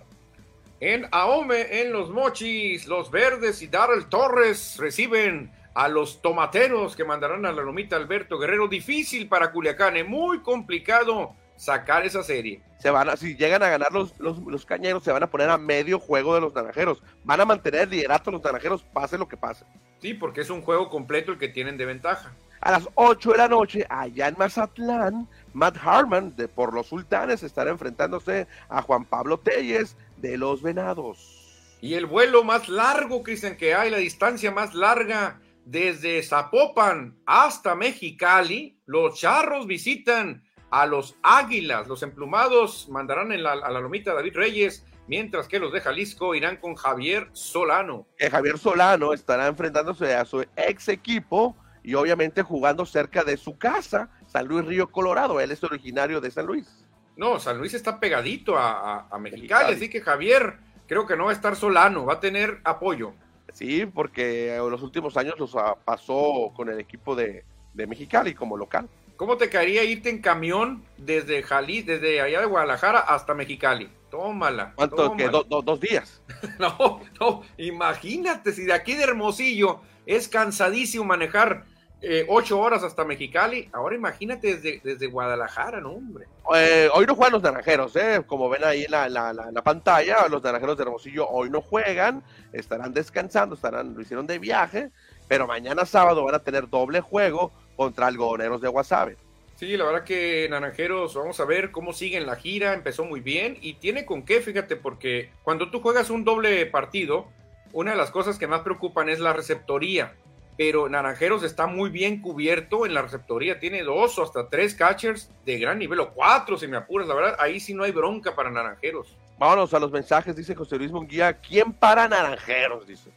[0.79, 7.05] En Ahome, en los Mochis, los Verdes y Darrell Torres reciben a los tomateros que
[7.05, 8.67] mandarán a la lomita Alberto Guerrero.
[8.67, 12.59] Difícil para Culiacán, muy complicado sacar esa serie.
[12.79, 15.59] Se van a, si llegan a ganar los, los, cañeros, se van a poner a
[15.59, 17.03] medio juego de los naranjeros.
[17.23, 19.63] Van a mantener el liderato los naranjeros, pase lo que pase.
[19.99, 22.33] Sí, porque es un juego completo el que tienen de ventaja.
[22.61, 27.43] A las 8 de la noche, allá en Mazatlán, Matt Harman de por los Sultanes
[27.43, 31.77] estará enfrentándose a Juan Pablo Telles de los Venados.
[31.79, 37.75] Y el vuelo más largo, Cristian, que hay, la distancia más larga desde Zapopan hasta
[37.75, 41.87] Mexicali, los charros visitan a los Águilas.
[41.87, 46.33] Los emplumados mandarán en la, a la lomita David Reyes, mientras que los de Jalisco
[46.33, 48.07] irán con Javier Solano.
[48.17, 53.57] Que Javier Solano estará enfrentándose a su ex equipo y obviamente jugando cerca de su
[53.57, 55.39] casa, San Luis Río Colorado.
[55.39, 56.85] Él es originario de San Luis.
[57.17, 60.57] No, San Luis está pegadito a, a, Mexicali, así que Javier
[60.87, 63.13] creo que no va a estar Solano, va a tener apoyo.
[63.51, 67.43] Sí, porque en los últimos años los ah, pasó con el equipo de,
[67.73, 68.87] de Mexicali como local.
[69.21, 73.87] ¿Cómo te caería irte en camión desde Jalí, desde allá de Guadalajara hasta Mexicali?
[74.09, 74.73] Tómala.
[74.73, 75.15] ¿Cuánto?
[75.15, 76.23] Que dos días.
[76.59, 81.65] no, no, imagínate si de aquí de Hermosillo es cansadísimo manejar
[82.01, 83.69] eh, ocho horas hasta Mexicali.
[83.73, 86.25] Ahora imagínate desde, desde Guadalajara, no, hombre.
[86.55, 88.23] Eh, hoy no juegan los naranjeros, ¿eh?
[88.25, 92.23] como ven ahí en la, la, la, pantalla, los naranjeros de Hermosillo hoy no juegan,
[92.53, 94.89] estarán descansando, estarán, lo hicieron de viaje,
[95.27, 99.17] pero mañana sábado van a tener doble juego contra algodoneros de Guasave.
[99.55, 103.19] Sí, la verdad que Naranjeros, vamos a ver cómo sigue en la gira, empezó muy
[103.19, 107.27] bien y tiene con qué, fíjate, porque cuando tú juegas un doble partido,
[107.71, 110.15] una de las cosas que más preocupan es la receptoría,
[110.57, 115.29] pero Naranjeros está muy bien cubierto en la receptoría, tiene dos o hasta tres catchers
[115.45, 118.35] de gran nivel, o cuatro si me apuras, la verdad, ahí sí no hay bronca
[118.35, 119.15] para Naranjeros.
[119.37, 122.87] Vámonos a los mensajes, dice José Luis Munguía, ¿quién para Naranjeros?
[122.87, 123.11] Dice.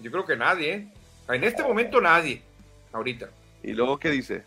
[0.00, 0.88] Yo creo que nadie, ¿eh?
[1.28, 2.42] En este momento nadie,
[2.92, 3.30] ahorita.
[3.62, 4.44] ¿Y luego qué dice?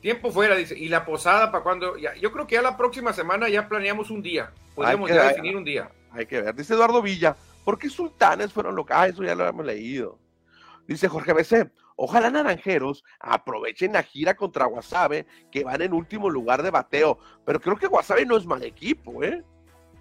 [0.00, 0.78] Tiempo fuera, dice.
[0.78, 1.96] ¿Y la posada para cuando?
[1.96, 4.52] yo creo que ya la próxima semana ya planeamos un día.
[4.74, 5.90] Podríamos ya definir un día.
[6.12, 6.54] Hay que ver.
[6.54, 9.02] Dice Eduardo Villa, ¿por qué sultanes fueron locales?
[9.02, 10.18] Ah, eso ya lo hemos leído.
[10.86, 16.62] Dice Jorge BC, ojalá Naranjeros aprovechen la gira contra Guasave, que van en último lugar
[16.62, 17.18] de bateo.
[17.44, 19.42] Pero creo que Guasave no es mal equipo, ¿eh?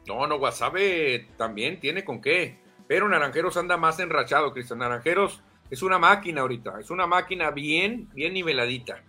[0.08, 2.60] No, no, Guasave también tiene con qué.
[2.88, 4.80] Pero Naranjeros anda más enrachado, Cristian.
[4.80, 9.04] Naranjeros es una máquina ahorita, es una máquina bien, bien niveladita.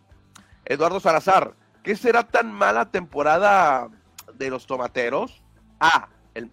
[0.65, 3.89] Eduardo Salazar, ¿qué será tan mala temporada
[4.35, 5.43] de los tomateros?
[5.81, 6.51] A, el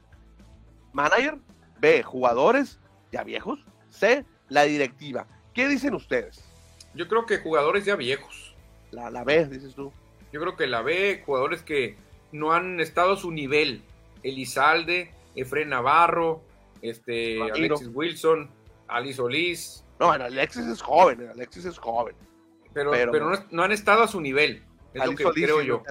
[0.93, 1.37] manager.
[1.79, 2.79] B, jugadores
[3.11, 3.59] ya viejos.
[3.89, 5.27] C, la directiva.
[5.53, 6.43] ¿Qué dicen ustedes?
[6.93, 8.55] Yo creo que jugadores ya viejos.
[8.91, 9.91] La, la B, dices tú.
[10.31, 11.97] Yo creo que la B, jugadores que
[12.31, 13.83] no han estado a su nivel.
[14.23, 16.41] Elizalde, Efren Navarro,
[16.81, 18.49] este, Alexis Wilson,
[18.87, 19.84] Alice Solís.
[19.99, 22.15] No, Alexis es joven, Alexis es joven.
[22.73, 25.81] Pero, pero, no, han estado a su nivel, es lo que creo yo.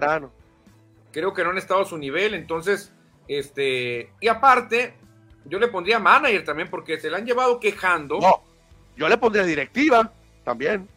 [1.13, 2.93] Creo que no han estado a su nivel, entonces,
[3.29, 4.95] este, y aparte,
[5.47, 8.19] yo le pondría manager también, porque se le han llevado quejando.
[8.19, 8.43] No,
[8.97, 10.13] yo le pondría directiva
[10.45, 10.89] también.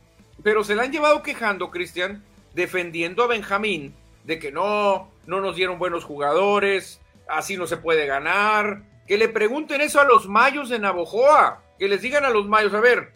[0.44, 3.96] Pero se le han llevado quejando, Cristian, defendiendo a Benjamín,
[4.26, 7.00] de que no, no nos dieron buenos jugadores,
[7.30, 11.88] así no se puede ganar, que le pregunten eso a los mayos de Navojoa, que
[11.88, 13.14] les digan a los mayos, a ver,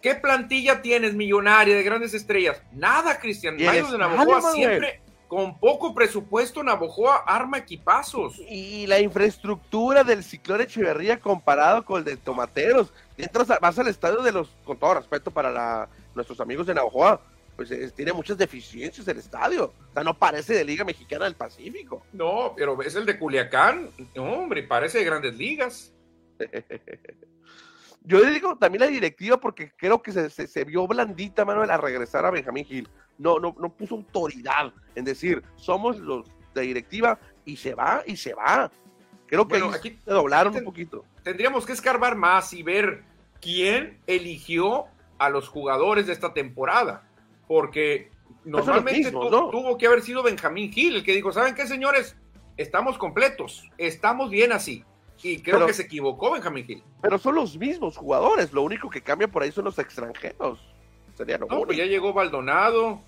[0.00, 2.62] ¿qué plantilla tienes millonaria de grandes estrellas?
[2.72, 3.56] Nada, Cristian.
[3.56, 5.00] Mayos de Navojoa siempre
[5.30, 8.36] con poco presupuesto Navojoa arma equipazos.
[8.48, 12.92] Y la infraestructura del ciclón Echeverría comparado con el de Tomateros.
[13.16, 17.20] Entras, vas al estadio de los, con todo respeto para nuestros amigos de Navojoa,
[17.54, 19.72] pues tiene muchas deficiencias el estadio.
[19.90, 22.02] O sea, no parece de Liga Mexicana del Pacífico.
[22.12, 23.88] No, pero es el de Culiacán.
[24.16, 25.92] hombre, parece de grandes ligas.
[28.02, 31.76] Yo le digo también la directiva porque creo que se, se, vio blandita, Manuel, a
[31.76, 32.88] regresar a Benjamín Gil.
[33.18, 38.16] No, no, no puso autoridad en decir, somos los de directiva y se va y
[38.16, 38.70] se va.
[39.26, 41.04] Creo que aquí se doblaron un poquito.
[41.22, 43.04] Tendríamos que escarbar más y ver
[43.40, 44.86] quién eligió
[45.18, 47.06] a los jugadores de esta temporada
[47.46, 48.10] porque
[48.44, 52.16] normalmente tuvo que haber sido Benjamín Gil el que dijo, ¿saben qué, señores?
[52.56, 54.84] Estamos completos, estamos bien así.
[55.22, 56.82] Y creo que se equivocó Benjamín Gil.
[57.02, 60.58] Pero son los mismos jugadores, lo único que cambia por ahí son los extranjeros.
[61.14, 63.00] Sería no, pues ya llegó Baldonado.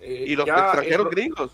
[0.00, 1.50] Eh, y los extranjeros gringos.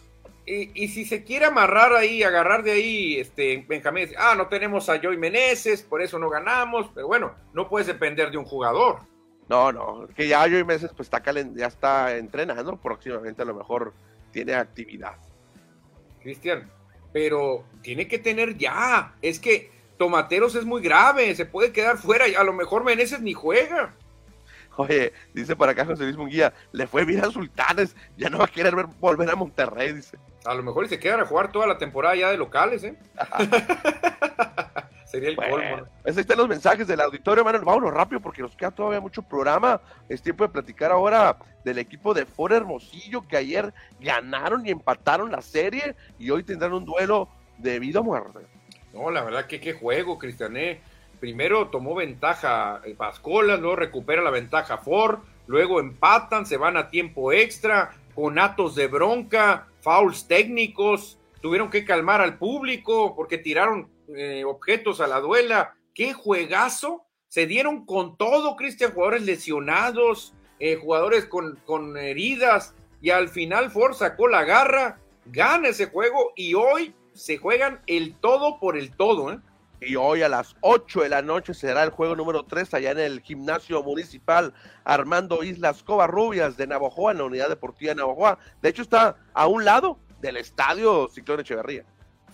[0.46, 5.00] Y, si se quiere amarrar ahí, agarrar de ahí, este, Benjamín, ah, no tenemos a
[5.00, 8.98] Joy Meneses, por eso no ganamos, pero bueno, no puedes depender de un jugador.
[9.48, 11.22] No, no, que ya yo meses pues está
[11.54, 13.94] ya está entrenando, próximamente a lo mejor
[14.32, 15.16] tiene actividad.
[16.20, 16.70] Cristian,
[17.12, 22.24] pero tiene que tener ya, es que Tomateros es muy grave, se puede quedar fuera,
[22.38, 23.94] a lo mejor Meneses ni juega.
[24.76, 28.46] Oye, dice para acá José Luis Munguía, le fue bien a Sultanes, ya no va
[28.46, 30.18] a querer volver a Monterrey, dice.
[30.44, 32.96] A lo mejor se quedan a jugar toda la temporada ya de locales, ¿eh?
[35.06, 35.86] Sería el colmo.
[36.04, 37.64] Ahí están los mensajes del auditorio, Manuel.
[37.64, 39.80] Vámonos rápido porque nos queda todavía mucho programa.
[40.08, 45.30] Es tiempo de platicar ahora del equipo de For Hermosillo que ayer ganaron y empataron
[45.30, 47.28] la serie y hoy tendrán un duelo
[47.58, 48.40] de vida o muerte.
[48.94, 50.80] No, la verdad que qué juego, Cristiané.
[51.18, 57.32] Primero tomó ventaja Pascola, luego recupera la ventaja Ford, luego empatan, se van a tiempo
[57.32, 64.44] extra, con atos de bronca, fouls técnicos, tuvieron que calmar al público porque tiraron eh,
[64.44, 65.74] objetos a la duela.
[65.92, 67.04] ¡Qué juegazo!
[67.28, 73.70] Se dieron con todo, Cristian, jugadores lesionados, eh, jugadores con, con heridas, y al final
[73.70, 78.90] Ford sacó la garra, gana ese juego y hoy se juegan el todo por el
[78.90, 79.32] todo.
[79.32, 79.38] ¿eh?
[79.80, 82.98] Y hoy a las 8 de la noche será el juego número 3 allá en
[82.98, 84.54] el gimnasio municipal
[84.84, 88.38] Armando Islas Covarrubias de Navojoa, en la unidad deportiva de Navojoa.
[88.60, 91.84] De hecho, está a un lado del estadio Ciclón Echeverría.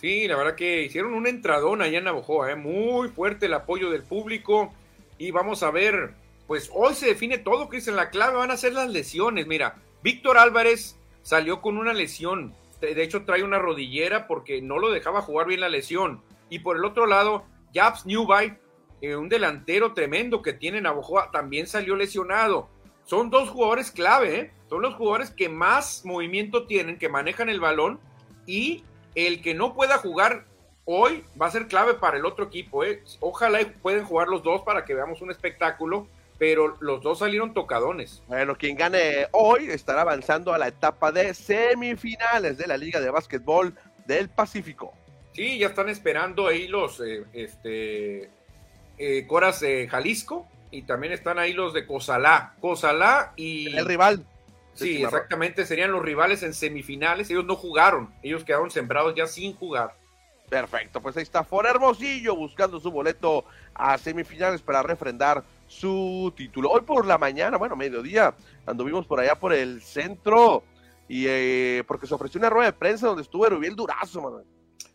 [0.01, 2.57] Sí, la verdad que hicieron un entradón allá en Navojoa, ¿eh?
[2.57, 4.72] muy fuerte el apoyo del público
[5.18, 6.14] y vamos a ver,
[6.47, 10.39] pues hoy se define todo, Cristian, la clave van a ser las lesiones, mira, Víctor
[10.39, 15.47] Álvarez salió con una lesión, de hecho trae una rodillera porque no lo dejaba jugar
[15.47, 18.55] bien la lesión, y por el otro lado, Japs Newby,
[19.01, 22.68] eh, un delantero tremendo que tiene Navojoa, también salió lesionado.
[23.05, 24.53] Son dos jugadores clave, ¿eh?
[24.68, 27.99] son los jugadores que más movimiento tienen, que manejan el balón
[28.47, 30.47] y el que no pueda jugar
[30.85, 32.85] hoy va a ser clave para el otro equipo.
[32.85, 33.03] ¿eh?
[33.20, 36.09] Ojalá pueden jugar los dos para que veamos un espectáculo,
[36.41, 38.22] pero los dos salieron tocadones.
[38.26, 43.11] Bueno, quien gane hoy estará avanzando a la etapa de semifinales de la Liga de
[43.11, 43.74] Básquetbol
[44.07, 44.95] del Pacífico.
[45.34, 48.30] Sí, ya están esperando ahí los eh, este,
[48.97, 52.55] eh, Coras de Jalisco y también están ahí los de Cozalá.
[52.59, 53.76] Cozalá y...
[53.76, 54.24] El rival.
[54.72, 57.28] Sí, exactamente, serían los rivales en semifinales.
[57.28, 59.95] Ellos no jugaron, ellos quedaron sembrados ya sin jugar.
[60.49, 66.68] Perfecto, pues ahí está For Hermosillo buscando su boleto a semifinales para refrendar su título.
[66.68, 68.34] Hoy por la mañana, bueno, mediodía,
[68.66, 70.64] anduvimos por allá por el centro
[71.08, 74.42] y eh, porque se ofreció una rueda de prensa donde estuvo Erubiel Durazo.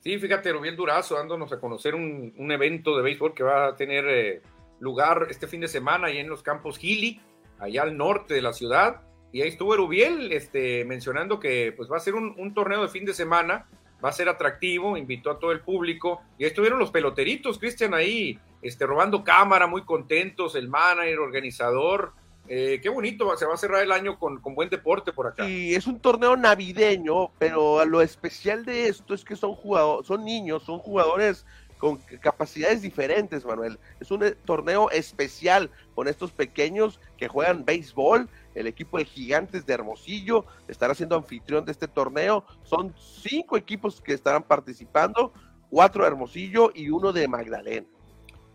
[0.01, 3.75] Sí, fíjate, Erubiel Durazo dándonos a conocer un, un evento de béisbol que va a
[3.77, 4.41] tener eh,
[4.81, 7.21] lugar este fin de semana ahí en los campos Gili,
[7.57, 9.01] allá al norte de la ciudad.
[9.31, 12.89] Y ahí estuvo Erubiel este, mencionando que pues, va a ser un, un torneo de
[12.89, 13.69] fin de semana,
[14.03, 16.21] va a ser atractivo, invitó a todo el público.
[16.37, 22.13] Y estuvieron los peloteritos, Cristian, ahí este, robando cámara, muy contentos, el manager, organizador.
[22.47, 25.49] Eh, qué bonito, se va a cerrar el año con, con, buen deporte por acá.
[25.49, 30.23] Y es un torneo navideño, pero lo especial de esto es que son jugadores, son
[30.23, 31.45] niños, son jugadores
[31.77, 33.79] con capacidades diferentes, Manuel.
[33.99, 38.29] Es un eh, torneo especial con estos pequeños que juegan béisbol.
[38.55, 42.45] El equipo de Gigantes de Hermosillo estará siendo anfitrión de este torneo.
[42.63, 45.33] Son cinco equipos que estarán participando,
[45.69, 47.85] cuatro de Hermosillo y uno de Magdalena.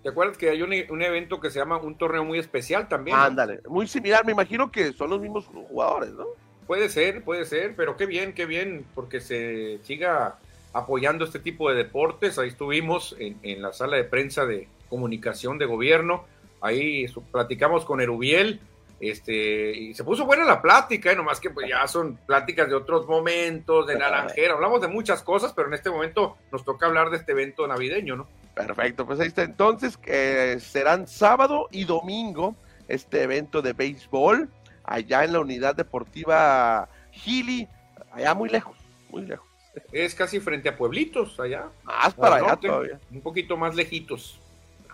[0.03, 3.16] ¿Te acuerdas que hay un, un, evento que se llama un torneo muy especial también?
[3.18, 6.24] Ándale, muy similar, me imagino que son los mismos jugadores, ¿no?
[6.66, 10.38] Puede ser, puede ser, pero qué bien, qué bien, porque se siga
[10.72, 12.38] apoyando este tipo de deportes.
[12.38, 16.24] Ahí estuvimos en, en la sala de prensa de comunicación de gobierno,
[16.61, 18.61] ahí platicamos con Erubiel,
[19.01, 21.16] este, y se puso buena la plática, ¿eh?
[21.16, 25.55] nomás que pues ya son pláticas de otros momentos, de naranjera, hablamos de muchas cosas,
[25.55, 28.28] pero en este momento nos toca hablar de este evento navideño, ¿no?
[28.55, 29.42] Perfecto, pues ahí está.
[29.42, 32.55] Entonces, eh, serán sábado y domingo
[32.88, 34.51] este evento de béisbol
[34.84, 37.68] allá en la unidad deportiva Gili,
[38.12, 38.76] allá muy lejos,
[39.09, 39.46] muy lejos.
[39.92, 41.68] Es casi frente a Pueblitos, allá.
[41.84, 43.01] Más para allá norte, todavía.
[43.11, 44.38] Un poquito más lejitos.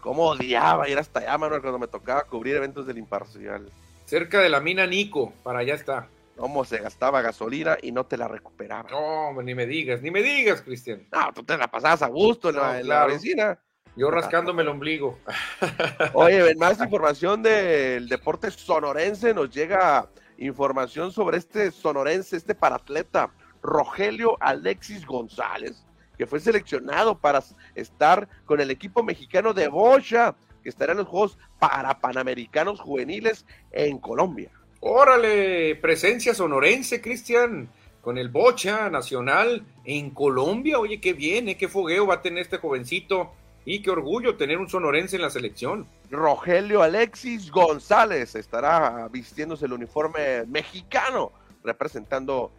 [0.00, 3.68] ¿Cómo odiaba ir hasta allá, Manuel, cuando me tocaba cubrir eventos del Imparcial?
[4.06, 6.08] Cerca de la mina Nico, para allá está.
[6.36, 8.88] Cómo se gastaba gasolina y no te la recuperaba.
[8.88, 11.08] No, ni me digas, ni me digas, Cristian.
[11.12, 13.08] No, tú te la pasabas a gusto en, no, la, en claro.
[13.08, 13.58] la, vecina.
[13.96, 15.18] Yo rascándome el ombligo.
[16.14, 19.34] Oye, más información del deporte sonorense.
[19.34, 25.84] Nos llega información sobre este sonorense, este paratleta, Rogelio Alexis González,
[26.16, 27.42] que fue seleccionado para
[27.74, 30.36] estar con el equipo mexicano de Bocha,
[30.66, 34.50] que estará en los Juegos para Panamericanos Juveniles en Colombia.
[34.80, 37.68] Órale, presencia sonorense, Cristian,
[38.00, 40.80] con el Bocha Nacional en Colombia.
[40.80, 41.56] Oye, qué bien, ¿eh?
[41.56, 43.30] qué fogueo va a tener este jovencito.
[43.64, 45.86] Y qué orgullo tener un sonorense en la selección.
[46.10, 51.30] Rogelio Alexis González estará vistiéndose el uniforme mexicano,
[51.62, 52.50] representando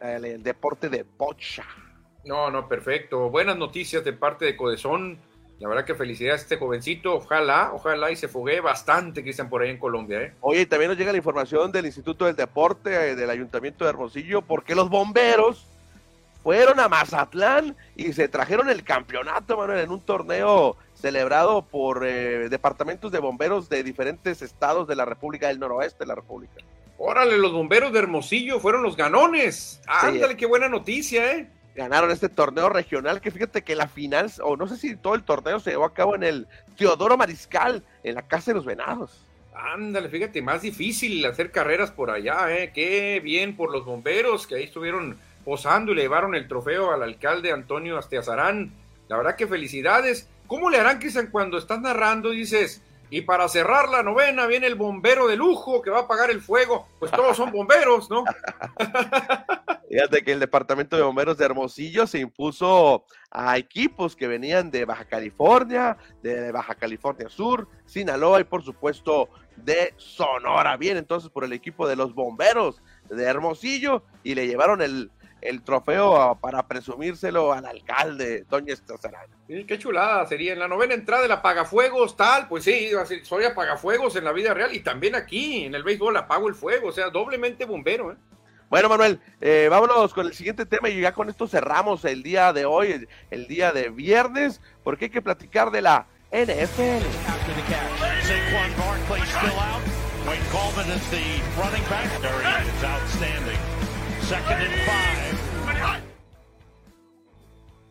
[0.00, 1.64] el, el deporte de bocha.
[2.24, 3.28] No, no, perfecto.
[3.28, 5.18] Buenas noticias de parte de Codezón.
[5.58, 7.14] La verdad que felicidades a este jovencito.
[7.14, 10.22] Ojalá, ojalá y se foguee bastante, Cristian, por ahí en Colombia.
[10.22, 10.34] ¿eh?
[10.40, 14.42] Oye, también nos llega la información del Instituto del Deporte, eh, del Ayuntamiento de Hermosillo,
[14.42, 15.66] porque los bomberos
[16.42, 22.48] fueron a Mazatlán y se trajeron el campeonato, Manuel, en un torneo celebrado por eh,
[22.48, 26.62] departamentos de bomberos de diferentes estados de la República del Noroeste de la República.
[26.98, 29.80] Órale, los bomberos de Hermosillo fueron los ganones.
[29.86, 30.36] Ándale, sí.
[30.36, 31.50] qué buena noticia, ¿eh?
[31.76, 35.24] Ganaron este torneo regional que fíjate que la final, o no sé si todo el
[35.24, 36.46] torneo se llevó a cabo en el
[36.76, 39.26] Teodoro Mariscal, en la Casa de los Venados.
[39.54, 42.72] Ándale, fíjate, más difícil hacer carreras por allá, ¿eh?
[42.74, 47.02] Qué bien por los bomberos que ahí estuvieron posando y le llevaron el trofeo al
[47.02, 48.72] alcalde Antonio Astiazarán.
[49.08, 50.28] La verdad que felicidades.
[50.46, 54.74] ¿Cómo le harán, Cristian, cuando estás narrando dices, y para cerrar la novena viene el
[54.74, 56.88] bombero de lujo que va a apagar el fuego?
[56.98, 58.24] Pues todos son bomberos, ¿no?
[59.88, 64.84] Fíjate que el departamento de bomberos de Hermosillo se impuso a equipos que venían de
[64.84, 70.76] Baja California, de Baja California Sur, Sinaloa y por supuesto de Sonora.
[70.76, 75.10] Bien, entonces por el equipo de los bomberos de Hermosillo y le llevaron el,
[75.40, 79.26] el trofeo para presumírselo al alcalde, Doña Estazarán.
[79.46, 80.52] Sí, qué chulada sería.
[80.52, 82.90] En la novena entrada del apagafuegos, tal, pues sí,
[83.22, 86.88] soy apagafuegos en la vida real y también aquí en el béisbol apago el fuego,
[86.88, 88.12] o sea, doblemente bombero.
[88.12, 88.16] ¿eh?
[88.68, 92.52] Bueno, Manuel, eh, vámonos con el siguiente tema y ya con esto cerramos el día
[92.52, 97.04] de hoy, el, el día de viernes, porque hay que platicar de la NFL.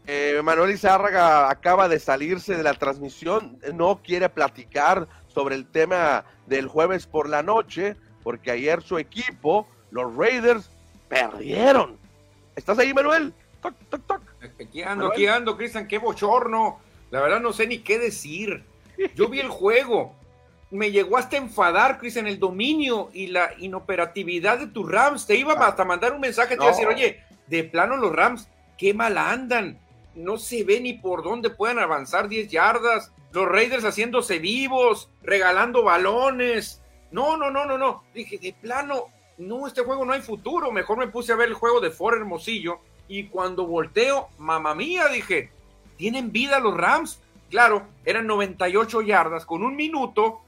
[0.07, 6.25] Eh, Manuel Izárraga acaba de salirse de la transmisión, no quiere platicar sobre el tema
[6.45, 10.69] del jueves por la noche, porque ayer su equipo, los Raiders,
[11.09, 11.97] perdieron.
[12.55, 13.33] ¿Estás ahí, Manuel?
[13.61, 14.21] Toc, toc, toc.
[14.61, 15.11] Aquí ando, Manuel.
[15.11, 16.79] aquí ando, Cristian, qué bochorno.
[17.09, 18.63] La verdad no sé ni qué decir.
[19.15, 20.15] Yo vi el juego.
[20.69, 25.25] Me llegó hasta enfadar, Cristian, el dominio y la inoperatividad de tus Rams.
[25.25, 25.67] Te iba ah.
[25.67, 28.47] hasta mandar un mensaje, te iba a decir, oye, de plano los Rams,
[28.77, 29.79] qué mal andan
[30.15, 33.11] no se ve ni por dónde puedan avanzar 10 yardas.
[33.31, 36.81] los Raiders haciéndose vivos, regalando balones.
[37.11, 38.03] No, no, no, no, no.
[38.13, 39.05] Dije, de plano,
[39.37, 40.71] no, este juego no hay futuro.
[40.71, 42.79] Mejor me puse a ver el juego de Ford Hermosillo.
[43.07, 45.51] Y cuando volteo, mamá mía, dije,
[45.97, 47.21] tienen vida los Rams.
[47.49, 50.41] Claro, eran 98 yardas con un minuto,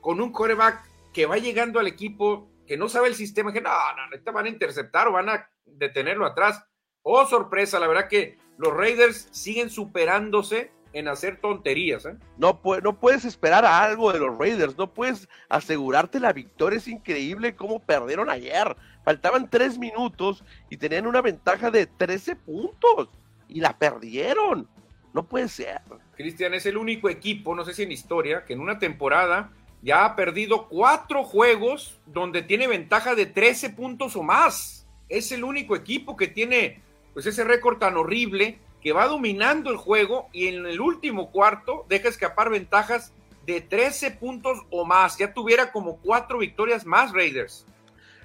[0.00, 3.70] con un coreback que va llegando al equipo, que no sabe el sistema, que no,
[3.70, 6.64] no, te van a interceptar o van a detenerlo atrás.
[7.02, 12.06] Oh, sorpresa, la verdad que los Raiders siguen superándose en hacer tonterías.
[12.06, 12.16] ¿eh?
[12.38, 16.78] No, no puedes esperar algo de los Raiders, no puedes asegurarte la victoria.
[16.78, 18.76] Es increíble cómo perdieron ayer.
[19.04, 23.10] Faltaban tres minutos y tenían una ventaja de 13 puntos
[23.48, 24.68] y la perdieron.
[25.12, 25.82] No puede ser.
[26.16, 29.52] Cristian es el único equipo, no sé si en historia, que en una temporada
[29.82, 34.88] ya ha perdido cuatro juegos donde tiene ventaja de 13 puntos o más.
[35.08, 36.83] Es el único equipo que tiene
[37.14, 41.86] pues ese récord tan horrible que va dominando el juego y en el último cuarto
[41.88, 43.12] deja escapar ventajas
[43.46, 45.16] de 13 puntos o más.
[45.16, 47.64] Ya tuviera como cuatro victorias más Raiders.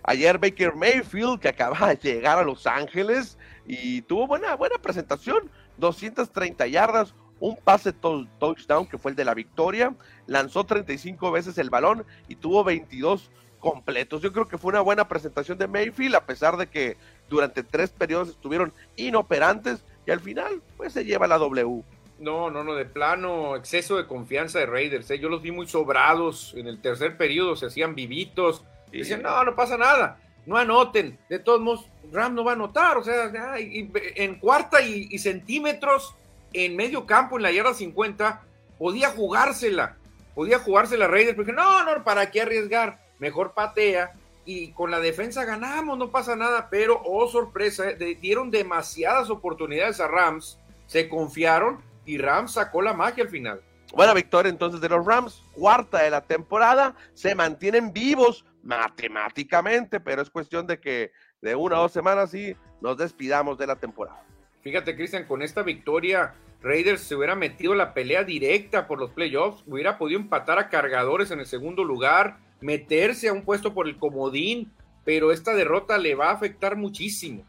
[0.03, 5.49] Ayer Baker Mayfield, que acaba de llegar a Los Ángeles y tuvo buena, buena presentación,
[5.77, 9.93] 230 yardas, un pase touchdown que fue el de la victoria,
[10.25, 14.21] lanzó 35 veces el balón y tuvo 22 completos.
[14.21, 16.97] Yo creo que fue una buena presentación de Mayfield, a pesar de que
[17.29, 21.83] durante tres periodos estuvieron inoperantes y al final pues se lleva la W.
[22.19, 25.09] No, no, no, de plano, exceso de confianza de Raiders.
[25.11, 25.19] ¿eh?
[25.19, 28.63] Yo los vi muy sobrados en el tercer periodo, se hacían vivitos.
[28.91, 31.17] Y decían, no, no pasa nada, no anoten.
[31.29, 32.97] De todos modos, Ram no va a anotar.
[32.97, 36.15] O sea, en cuarta y, centímetros,
[36.51, 38.41] en medio campo, en la yarda 50,
[38.77, 39.95] podía jugársela.
[40.35, 42.99] Podía jugársela Raiders, porque no, no, ¿para qué arriesgar?
[43.19, 44.13] Mejor patea
[44.45, 49.99] y con la defensa ganamos, no pasa nada, pero oh sorpresa, eh, dieron demasiadas oportunidades
[49.99, 50.57] a Rams,
[50.87, 53.61] se confiaron y Rams sacó la magia al final.
[53.93, 60.21] Buena victoria entonces de los Rams, cuarta de la temporada, se mantienen vivos matemáticamente, pero
[60.21, 61.11] es cuestión de que
[61.41, 64.23] de una o dos semanas sí nos despidamos de la temporada.
[64.61, 69.63] Fíjate, Cristian, con esta victoria, Raiders se hubiera metido la pelea directa por los playoffs,
[69.65, 73.97] hubiera podido empatar a cargadores en el segundo lugar, meterse a un puesto por el
[73.97, 74.71] comodín,
[75.05, 77.43] pero esta derrota le va a afectar muchísimo.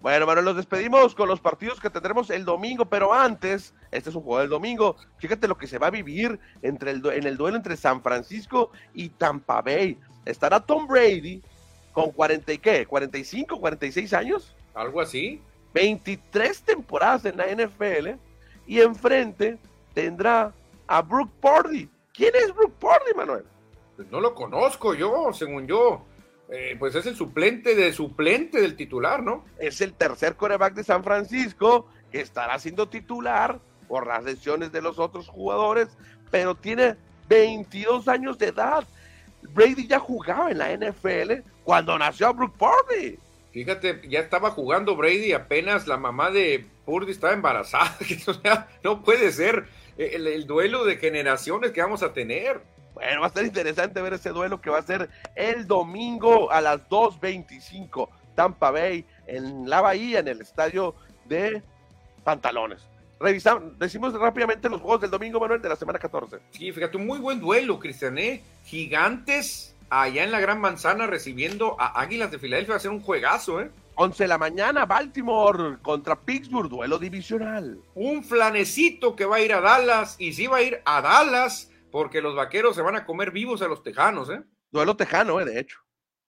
[0.00, 4.16] Bueno, Manuel, nos despedimos con los partidos que tendremos el domingo, pero antes, este es
[4.16, 7.36] un juego del domingo, fíjate lo que se va a vivir entre el, en el
[7.36, 9.98] duelo entre San Francisco y Tampa Bay.
[10.24, 11.42] Estará Tom Brady
[11.92, 14.54] con 40 y qué, 45, 46 años.
[14.74, 15.40] Algo así.
[15.72, 18.10] 23 temporadas en la NFL
[18.66, 19.58] y enfrente
[19.94, 20.52] tendrá
[20.86, 21.88] a Brooke Purdy.
[22.12, 23.44] ¿Quién es Brooke Purdy, Manuel?
[23.96, 26.04] Pues no lo conozco yo, según yo.
[26.48, 29.44] Eh, pues es el suplente de suplente del titular, ¿no?
[29.58, 34.80] Es el tercer coreback de San Francisco que estará siendo titular por las lesiones de
[34.80, 35.88] los otros jugadores,
[36.30, 36.96] pero tiene
[37.28, 38.86] 22 años de edad.
[39.42, 43.18] Brady ya jugaba en la NFL cuando nació Brooke Purdy.
[43.52, 47.96] Fíjate, ya estaba jugando Brady apenas la mamá de Purdy estaba embarazada.
[48.26, 49.66] o sea, no puede ser
[49.96, 52.60] el duelo de generaciones que vamos a tener.
[52.96, 56.62] Bueno, va a estar interesante ver ese duelo que va a ser el domingo a
[56.62, 58.08] las 2.25.
[58.34, 60.94] Tampa Bay en la Bahía, en el estadio
[61.26, 61.62] de
[62.24, 62.88] Pantalones.
[63.20, 66.38] Revisamos, decimos rápidamente los juegos del domingo, Manuel, de la semana 14.
[66.52, 68.42] Sí, fíjate, un muy buen duelo, Cristian, ¿eh?
[68.64, 72.72] Gigantes allá en la Gran Manzana recibiendo a Águilas de Filadelfia.
[72.72, 73.70] Va a ser un juegazo, ¿eh?
[73.96, 77.78] 11 de la mañana, Baltimore contra Pittsburgh, duelo divisional.
[77.94, 81.70] Un flanecito que va a ir a Dallas, y sí va a ir a Dallas
[81.96, 84.42] porque los vaqueros se van a comer vivos a los tejanos, ¿eh?
[84.70, 85.46] Duelo tejano, ¿eh?
[85.46, 85.78] De hecho.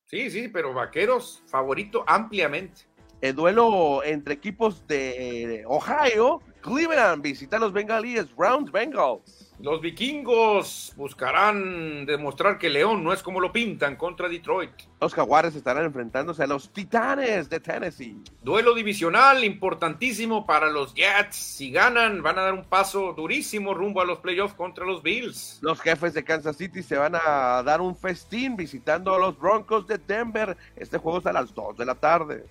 [0.06, 2.86] Sí, sí, pero vaqueros favorito ampliamente.
[3.20, 9.47] El duelo entre equipos de Ohio, Cleveland visita a los bengalíes, Browns Bengals.
[9.60, 14.70] Los vikingos buscarán demostrar que León no es como lo pintan contra Detroit.
[15.00, 18.22] Los jaguares estarán enfrentándose a los titanes de Tennessee.
[18.40, 21.34] Duelo divisional importantísimo para los Jets.
[21.34, 25.58] Si ganan, van a dar un paso durísimo rumbo a los playoffs contra los Bills.
[25.60, 29.88] Los jefes de Kansas City se van a dar un festín visitando a los Broncos
[29.88, 30.56] de Denver.
[30.76, 32.44] Este juego es a las 2 de la tarde.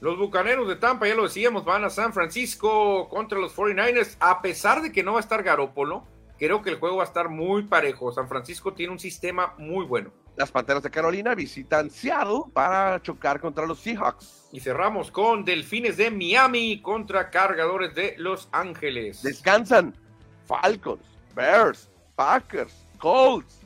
[0.00, 4.16] Los Bucaneros de Tampa, ya lo decíamos, van a San Francisco contra los 49ers.
[4.20, 6.04] A pesar de que no va a estar Garópolo,
[6.42, 8.10] Creo que el juego va a estar muy parejo.
[8.10, 10.12] San Francisco tiene un sistema muy bueno.
[10.34, 14.48] Las Panteras de Carolina visitan Seattle para chocar contra los Seahawks.
[14.50, 19.22] Y cerramos con Delfines de Miami contra Cargadores de Los Ángeles.
[19.22, 19.94] Descansan
[20.44, 23.60] Falcons, Bears, Packers, Colts,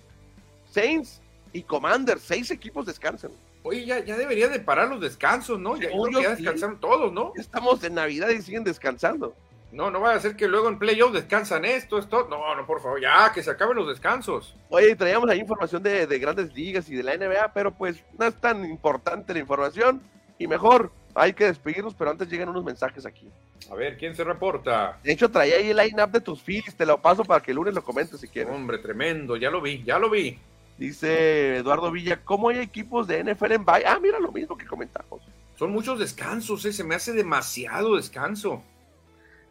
[0.71, 1.23] Saints
[1.55, 2.21] y Commanders.
[2.21, 3.31] Seis equipos descansan.
[3.63, 5.79] Oye, ya, ya debería de parar los descansos, ¿no?
[5.79, 5.89] Ya,
[6.21, 7.33] ya descansaron todos, ¿no?
[7.37, 9.35] Estamos en Navidad y siguen descansando.
[9.73, 12.29] No, no vaya a ser que luego en playoff descansan esto, esto.
[12.31, 14.57] No, no, por favor, ya, que se acaben los descansos.
[14.69, 18.27] Oye, traíamos ahí información de, de grandes ligas y de la NBA, pero pues no
[18.27, 20.01] es tan importante la información
[20.39, 23.29] y mejor hay que despedirnos, pero antes llegan unos mensajes aquí.
[23.71, 24.99] A ver, ¿quién se reporta?
[25.03, 27.57] De hecho, traía ahí el line-up de tus Phillies, te lo paso para que el
[27.57, 28.53] lunes lo comentes si quieres.
[28.53, 30.39] Hombre, tremendo, ya lo vi, ya lo vi.
[30.79, 33.87] Dice Eduardo Villa, ¿cómo hay equipos de NFL en bye?
[33.87, 35.23] Ah, mira lo mismo que comentamos.
[35.59, 36.73] Son muchos descansos, ¿eh?
[36.73, 38.63] se me hace demasiado descanso.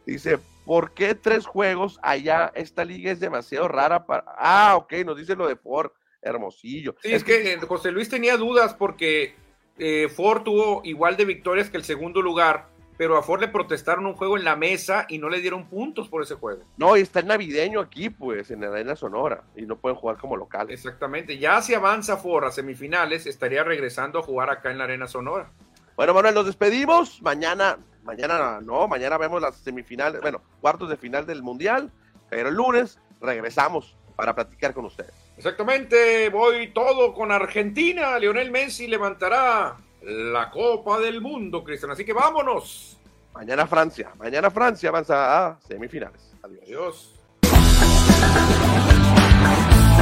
[0.06, 2.52] Dice, ¿por qué tres juegos allá?
[2.54, 4.24] Esta liga es demasiado rara para...
[4.38, 5.90] Ah, ok, nos dice lo de Ford,
[6.22, 6.94] hermosillo.
[7.02, 9.34] Sí, es, que, que José Luis tenía dudas porque
[9.78, 14.06] eh, Ford tuvo igual de victorias que el segundo lugar, pero a Ford le protestaron
[14.06, 16.62] un juego en la mesa y no le dieron puntos por ese juego.
[16.76, 20.18] No, y está el navideño aquí, pues, en la Arena Sonora, y no pueden jugar
[20.18, 20.70] como local.
[20.70, 25.08] Exactamente, ya si avanza Ford a semifinales, estaría regresando a jugar acá en la Arena
[25.08, 25.50] Sonora.
[25.96, 27.22] Bueno, Manuel, nos despedimos.
[27.22, 31.90] Mañana, Mañana no, mañana vemos las semifinales, bueno, cuartos de final del Mundial,
[32.30, 35.12] pero el lunes regresamos para platicar con ustedes.
[35.36, 38.18] Exactamente, voy todo con Argentina.
[38.18, 41.90] Lionel Messi levantará la Copa del Mundo, Cristian.
[41.90, 42.98] Así que vámonos.
[43.34, 46.32] Mañana Francia, mañana Francia avanza a semifinales.
[46.42, 47.20] Adiós.
[47.42, 49.75] Adiós.